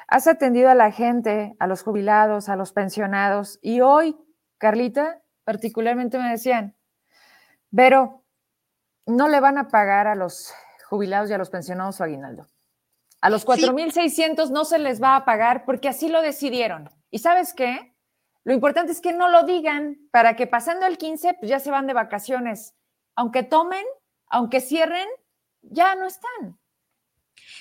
[0.07, 4.17] Has atendido a la gente, a los jubilados, a los pensionados, y hoy,
[4.57, 6.75] Carlita, particularmente me decían,
[7.75, 8.23] pero
[9.05, 10.53] no le van a pagar a los
[10.89, 12.47] jubilados y a los pensionados su aguinaldo.
[13.21, 16.89] A los 4.600 no se les va a pagar porque así lo decidieron.
[17.09, 17.92] ¿Y sabes qué?
[18.43, 21.71] Lo importante es que no lo digan para que pasando el 15, pues ya se
[21.71, 22.75] van de vacaciones.
[23.15, 23.85] Aunque tomen,
[24.27, 25.07] aunque cierren,
[25.61, 26.59] ya no están.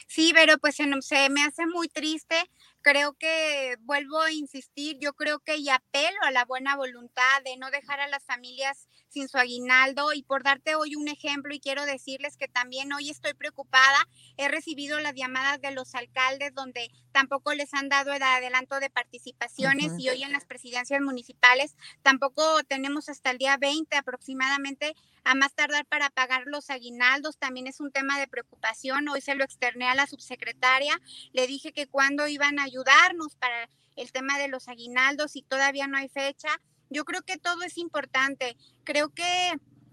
[0.07, 2.37] Sí, pero pues se, se me hace muy triste
[2.83, 7.57] creo que vuelvo a insistir, yo creo que y apelo a la buena voluntad de
[7.57, 11.61] no dejar a las familias sin su aguinaldo y por darte hoy un ejemplo y
[11.61, 16.91] quiero decirles que también hoy estoy preocupada, he recibido las llamadas de los alcaldes donde
[17.13, 22.63] tampoco les han dado el adelanto de participaciones y hoy en las presidencias municipales tampoco
[22.65, 24.95] tenemos hasta el día 20 aproximadamente
[25.25, 29.35] a más tardar para pagar los aguinaldos, también es un tema de preocupación, hoy se
[29.35, 30.99] lo externé a la subsecretaria,
[31.33, 35.87] le dije que cuando iban a ayudarnos para el tema de los aguinaldos y todavía
[35.87, 36.49] no hay fecha.
[36.93, 38.57] Yo creo que todo es importante.
[38.85, 39.25] Creo que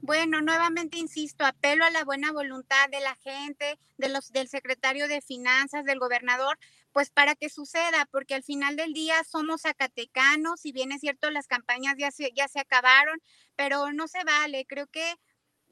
[0.01, 5.07] Bueno, nuevamente insisto, apelo a la buena voluntad de la gente, de los del secretario
[5.09, 6.57] de Finanzas, del gobernador,
[6.93, 11.29] pues para que suceda, porque al final del día somos zacatecanos, si bien es cierto
[11.31, 13.19] las campañas ya se, ya se acabaron,
[13.57, 15.15] pero no se vale, creo que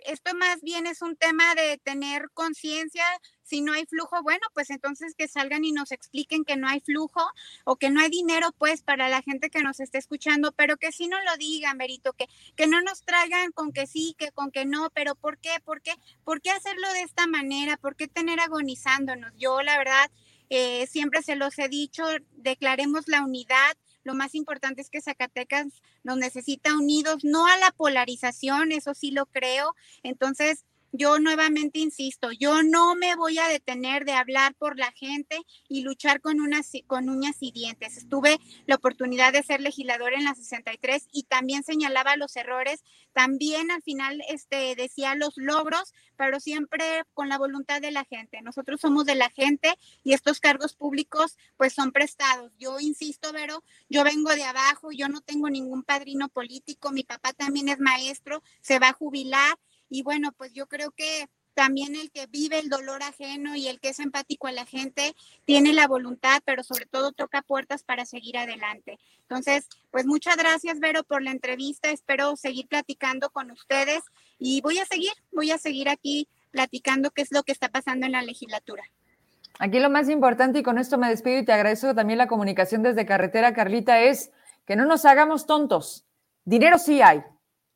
[0.07, 3.03] esto más bien es un tema de tener conciencia.
[3.43, 6.79] Si no hay flujo, bueno, pues entonces que salgan y nos expliquen que no hay
[6.79, 7.21] flujo
[7.65, 10.91] o que no hay dinero, pues, para la gente que nos esté escuchando, pero que
[10.91, 14.51] sí no lo digan, Berito, que, que no nos traigan con que sí, que con
[14.51, 15.59] que no, pero ¿por qué?
[15.63, 15.93] ¿Por qué?
[16.23, 17.77] ¿Por qué hacerlo de esta manera?
[17.77, 19.33] ¿Por qué tener agonizándonos?
[19.37, 20.09] Yo, la verdad,
[20.49, 22.05] eh, siempre se los he dicho,
[22.37, 23.77] declaremos la unidad,
[24.07, 25.67] lo más importante es que Zacatecas
[26.03, 29.75] nos necesita unidos, no a la polarización, eso sí lo creo.
[30.01, 35.39] Entonces, yo nuevamente insisto, yo no me voy a detener de hablar por la gente
[35.67, 37.97] y luchar con, unas, uñas y dientes.
[37.97, 42.83] Estuve la oportunidad de ser legislador en la 63 y también señalaba los errores,
[43.13, 48.41] también al final este, decía los logros, pero siempre con la voluntad de la gente.
[48.41, 49.73] Nosotros somos de la gente
[50.03, 52.51] y estos cargos públicos pues son prestados.
[52.57, 57.33] Yo insisto, Vero, yo vengo de abajo, yo no tengo ningún padrino político, mi papá
[57.33, 59.57] también es maestro, se va a jubilar
[59.89, 61.27] y bueno, pues yo creo que
[61.57, 65.15] también el que vive el dolor ajeno y el que es empático a la gente
[65.43, 68.99] tiene la voluntad, pero sobre todo toca puertas para seguir adelante.
[69.21, 71.89] Entonces, pues muchas gracias, Vero, por la entrevista.
[71.89, 74.03] Espero seguir platicando con ustedes
[74.38, 78.05] y voy a seguir, voy a seguir aquí platicando qué es lo que está pasando
[78.05, 78.83] en la legislatura.
[79.57, 82.83] Aquí lo más importante, y con esto me despido y te agradezco también la comunicación
[82.83, 84.31] desde carretera, Carlita, es
[84.67, 86.05] que no nos hagamos tontos.
[86.45, 87.23] Dinero sí hay,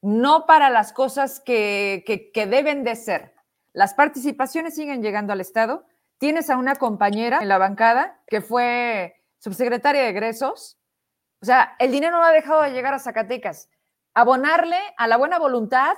[0.02, 3.34] no para las cosas que, que, deben de ser.
[3.74, 5.86] Las participaciones siguen llegando al Estado.
[6.18, 10.78] Tienes a una compañera en la bancada que fue subsecretaria de egresos.
[11.42, 13.70] O sea, el dinero no ha dejado de llegar a Zacatecas.
[14.14, 15.96] Abonarle a la buena voluntad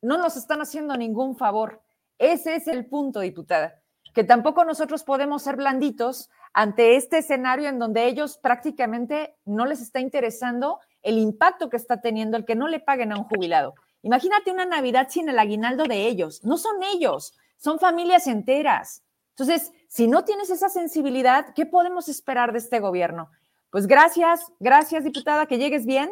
[0.00, 1.82] no nos están haciendo ningún favor.
[2.18, 3.82] Ese es el punto, diputada,
[4.14, 9.80] que tampoco nosotros podemos ser blanditos ante este escenario en donde ellos prácticamente no les
[9.80, 13.74] está interesando el impacto que está teniendo el que no le paguen a un jubilado.
[14.02, 16.44] Imagínate una Navidad sin el aguinaldo de ellos.
[16.44, 19.02] No son ellos, son familias enteras.
[19.30, 23.30] Entonces, si no tienes esa sensibilidad, ¿qué podemos esperar de este gobierno?
[23.70, 26.10] Pues gracias, gracias, diputada, que llegues bien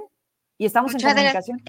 [0.57, 1.63] y estamos en comunicación.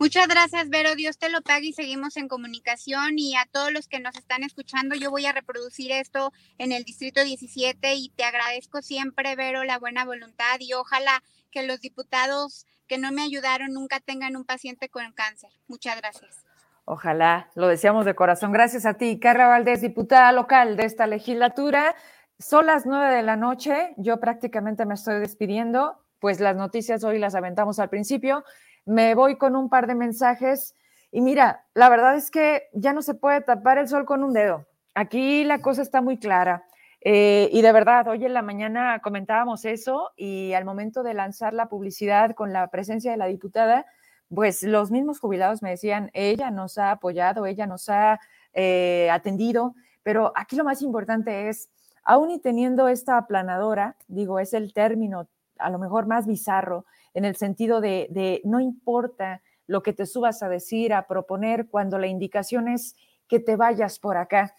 [0.00, 0.94] Muchas gracias, Vero.
[0.94, 3.18] Dios te lo pague y seguimos en comunicación.
[3.18, 6.84] Y a todos los que nos están escuchando, yo voy a reproducir esto en el
[6.84, 11.20] Distrito 17 y te agradezco siempre, Vero, la buena voluntad y ojalá
[11.50, 15.50] que los diputados que no me ayudaron nunca tengan un paciente con cáncer.
[15.66, 16.44] Muchas gracias.
[16.84, 18.52] Ojalá, lo deseamos de corazón.
[18.52, 21.94] Gracias a ti, Carla Valdés, diputada local de esta legislatura.
[22.38, 27.18] Son las nueve de la noche, yo prácticamente me estoy despidiendo, pues las noticias hoy
[27.18, 28.44] las aventamos al principio
[28.88, 30.74] me voy con un par de mensajes
[31.12, 34.32] y mira, la verdad es que ya no se puede tapar el sol con un
[34.32, 34.66] dedo.
[34.94, 36.64] Aquí la cosa está muy clara.
[37.00, 41.54] Eh, y de verdad, hoy en la mañana comentábamos eso y al momento de lanzar
[41.54, 43.86] la publicidad con la presencia de la diputada,
[44.34, 48.20] pues los mismos jubilados me decían, ella nos ha apoyado, ella nos ha
[48.52, 51.70] eh, atendido, pero aquí lo más importante es,
[52.02, 55.28] aún y teniendo esta aplanadora, digo, es el término
[55.58, 60.42] a lo mejor más bizarro, en el sentido de, no importa lo que te subas
[60.42, 62.96] a decir, a proponer, cuando la indicación es
[63.26, 64.54] que te vayas por acá.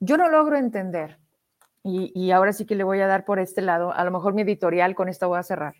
[0.00, 1.18] Yo no logro entender,
[1.88, 4.42] y, ahora sí que le voy a dar por este lado, a lo mejor mi
[4.42, 5.74] editorial, con esto voy a cerrar.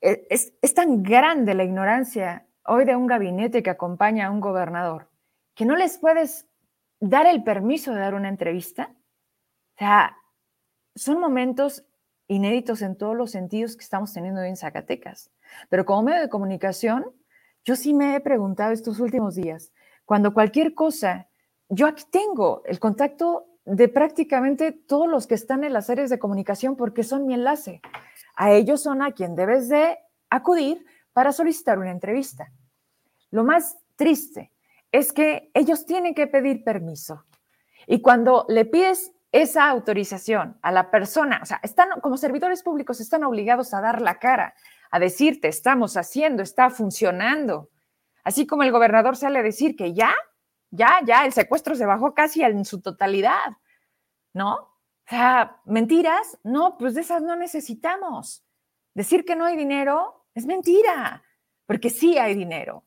[0.00, 4.40] E, es, es, tan grande la ignorancia hoy de un gabinete que acompaña a un
[4.40, 5.10] gobernador
[5.54, 6.48] que no les puedes
[7.00, 8.94] dar el permiso de dar una entrevista.
[9.74, 10.16] O sea,
[10.94, 11.84] son momentos
[12.28, 15.30] inéditos en todos los sentidos que estamos teniendo hoy en Zacatecas.
[15.68, 17.04] Pero como medio de comunicación,
[17.64, 19.72] yo sí me he preguntado estos últimos días,
[20.04, 21.28] cuando cualquier cosa,
[21.68, 26.18] yo aquí tengo el contacto de prácticamente todos los que están en las áreas de
[26.18, 27.80] comunicación porque son mi enlace.
[28.34, 29.98] A ellos son a quien debes de
[30.30, 32.50] acudir para solicitar una entrevista.
[33.30, 34.52] Lo más triste
[34.90, 37.24] es que ellos tienen que pedir permiso.
[37.86, 43.00] Y cuando le pides esa autorización a la persona, o sea, están como servidores públicos
[43.00, 44.54] están obligados a dar la cara,
[44.90, 47.70] a decirte, estamos haciendo, está funcionando.
[48.24, 50.14] Así como el gobernador sale a decir que ya,
[50.72, 53.52] ya, ya, el secuestro se bajó casi en su totalidad,
[54.32, 54.54] ¿no?
[54.54, 58.44] O sea, mentiras, no, pues de esas no necesitamos.
[58.94, 61.22] Decir que no hay dinero es mentira,
[61.66, 62.84] porque sí hay dinero.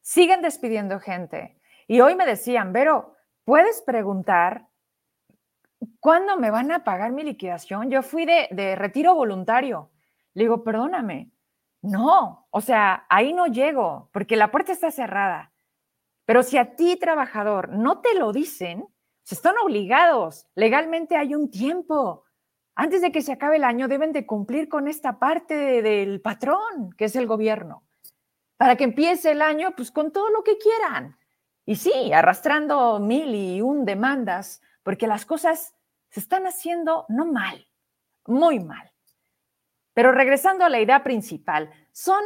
[0.00, 1.60] Siguen despidiendo gente.
[1.86, 4.70] Y hoy me decían, Vero, puedes preguntar
[6.00, 7.90] ¿cuándo me van a pagar mi liquidación?
[7.90, 9.90] Yo fui de, retiro voluntario.
[10.34, 11.30] Le digo, perdóname,
[11.82, 15.49] No, o sea, ahí no llego porque la puerta está cerrada.
[16.30, 18.86] Pero si a ti, trabajador, no te lo dicen,
[19.24, 20.46] se están obligados.
[20.54, 22.22] Legalmente hay un tiempo.
[22.76, 26.94] Antes de que se acabe el año deben de cumplir con esta parte del patrón,
[26.96, 27.82] que es el gobierno,
[28.56, 31.18] para que empiece el año pues con todo lo que quieran.
[31.66, 35.74] Y sí, arrastrando mil y un demandas, porque las cosas
[36.10, 37.66] se están haciendo no mal,
[38.24, 38.92] muy mal.
[39.94, 42.22] Pero regresando a la idea principal, son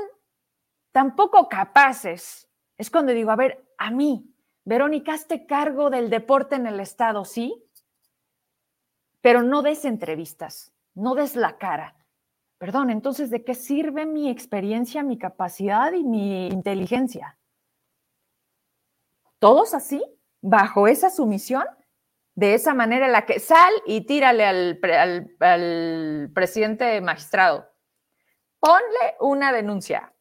[0.92, 2.50] tan poco capaces.
[2.76, 7.24] Es cuando digo, a ver, a mí, Verónica, hazte cargo del deporte en el Estado,
[7.24, 7.62] ¿sí?
[9.20, 11.96] Pero no des entrevistas, no des la cara.
[12.58, 17.38] Perdón, entonces, ¿de qué sirve mi experiencia, mi capacidad y mi inteligencia?
[19.38, 20.02] ¿Todos así?
[20.40, 21.64] ¿Bajo esa sumisión?
[22.34, 27.70] De esa manera en la que sal y tírale al, al, al presidente magistrado.
[28.58, 30.13] Ponle una denuncia.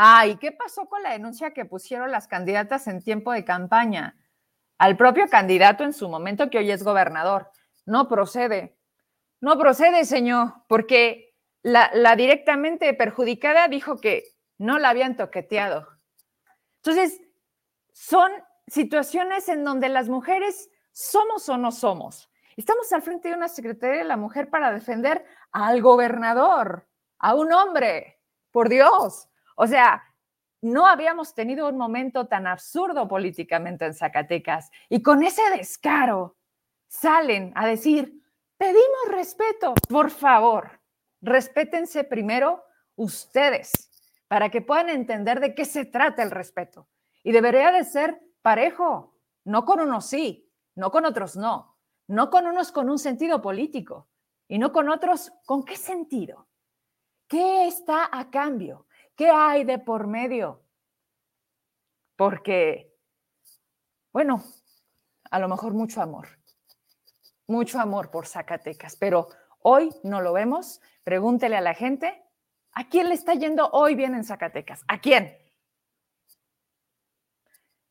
[0.00, 4.16] Ay, ¿qué pasó con la denuncia que pusieron las candidatas en tiempo de campaña?
[4.78, 7.50] Al propio candidato en su momento que hoy es gobernador.
[7.84, 8.78] No procede.
[9.40, 14.22] No procede, señor, porque la, la directamente perjudicada dijo que
[14.56, 15.88] no la habían toqueteado.
[16.76, 17.20] Entonces,
[17.92, 18.30] son
[18.68, 22.30] situaciones en donde las mujeres somos o no somos.
[22.56, 26.86] Estamos al frente de una Secretaría de la Mujer para defender al gobernador,
[27.18, 28.20] a un hombre,
[28.52, 29.28] por Dios.
[29.60, 30.04] O sea,
[30.62, 36.36] no habíamos tenido un momento tan absurdo políticamente en Zacatecas y con ese descaro
[36.86, 38.22] salen a decir,
[38.56, 40.80] pedimos respeto, por favor,
[41.20, 42.62] respétense primero
[42.94, 43.90] ustedes
[44.28, 46.88] para que puedan entender de qué se trata el respeto.
[47.24, 52.46] Y debería de ser parejo, no con unos sí, no con otros no, no con
[52.46, 54.08] unos con un sentido político
[54.46, 56.46] y no con otros con qué sentido.
[57.26, 58.86] ¿Qué está a cambio?
[59.18, 60.62] ¿Qué hay de por medio?
[62.14, 62.96] Porque,
[64.12, 64.44] bueno,
[65.28, 66.28] a lo mejor mucho amor,
[67.48, 69.26] mucho amor por Zacatecas, pero
[69.60, 70.80] hoy no lo vemos.
[71.02, 72.24] Pregúntele a la gente,
[72.70, 74.84] ¿a quién le está yendo hoy bien en Zacatecas?
[74.86, 75.36] ¿A quién?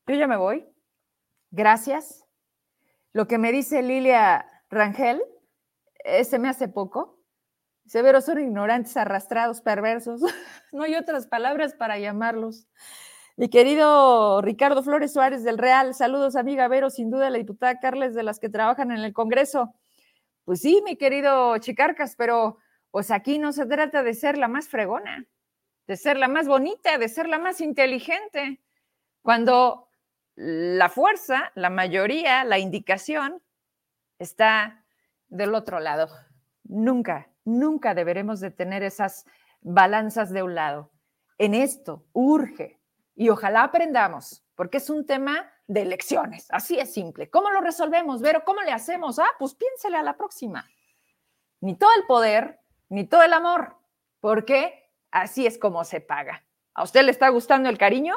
[0.06, 0.66] Yo ya me voy.
[1.50, 2.24] Gracias.
[3.12, 5.22] Lo que me dice Lilia Rangel,
[6.04, 7.17] ese me hace poco.
[7.88, 10.20] Severos son ignorantes, arrastrados, perversos.
[10.72, 12.68] no hay otras palabras para llamarlos.
[13.36, 18.14] Mi querido Ricardo Flores Suárez del Real, saludos amiga Vero, sin duda la diputada Carles
[18.14, 19.74] de las que trabajan en el Congreso.
[20.44, 22.58] Pues sí, mi querido Chicarcas, pero
[22.90, 25.26] pues aquí no se trata de ser la más fregona,
[25.86, 28.60] de ser la más bonita, de ser la más inteligente.
[29.22, 29.88] Cuando
[30.34, 33.40] la fuerza, la mayoría, la indicación
[34.18, 34.84] está
[35.28, 36.08] del otro lado.
[36.64, 39.24] Nunca, nunca deberemos de tener esas
[39.60, 40.92] balanzas de un lado.
[41.38, 42.80] En esto urge
[43.14, 47.30] y ojalá aprendamos, porque es un tema de elecciones, así es simple.
[47.30, 48.42] ¿Cómo lo resolvemos, Vero?
[48.44, 49.18] ¿Cómo le hacemos?
[49.18, 50.66] Ah, pues piénsele a la próxima.
[51.60, 53.76] Ni todo el poder, ni todo el amor,
[54.20, 56.44] porque así es como se paga.
[56.74, 58.14] ¿A usted le está gustando el cariño?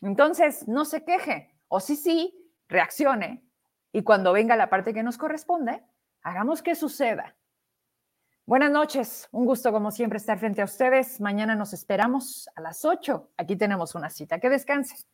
[0.00, 3.44] Entonces, no se queje, o sí, sí, reaccione
[3.92, 5.82] y cuando venga la parte que nos corresponde,
[6.22, 7.36] hagamos que suceda.
[8.50, 11.20] Buenas noches, un gusto como siempre estar frente a ustedes.
[11.20, 13.30] Mañana nos esperamos a las 8.
[13.36, 14.40] Aquí tenemos una cita.
[14.40, 15.06] Que descanse.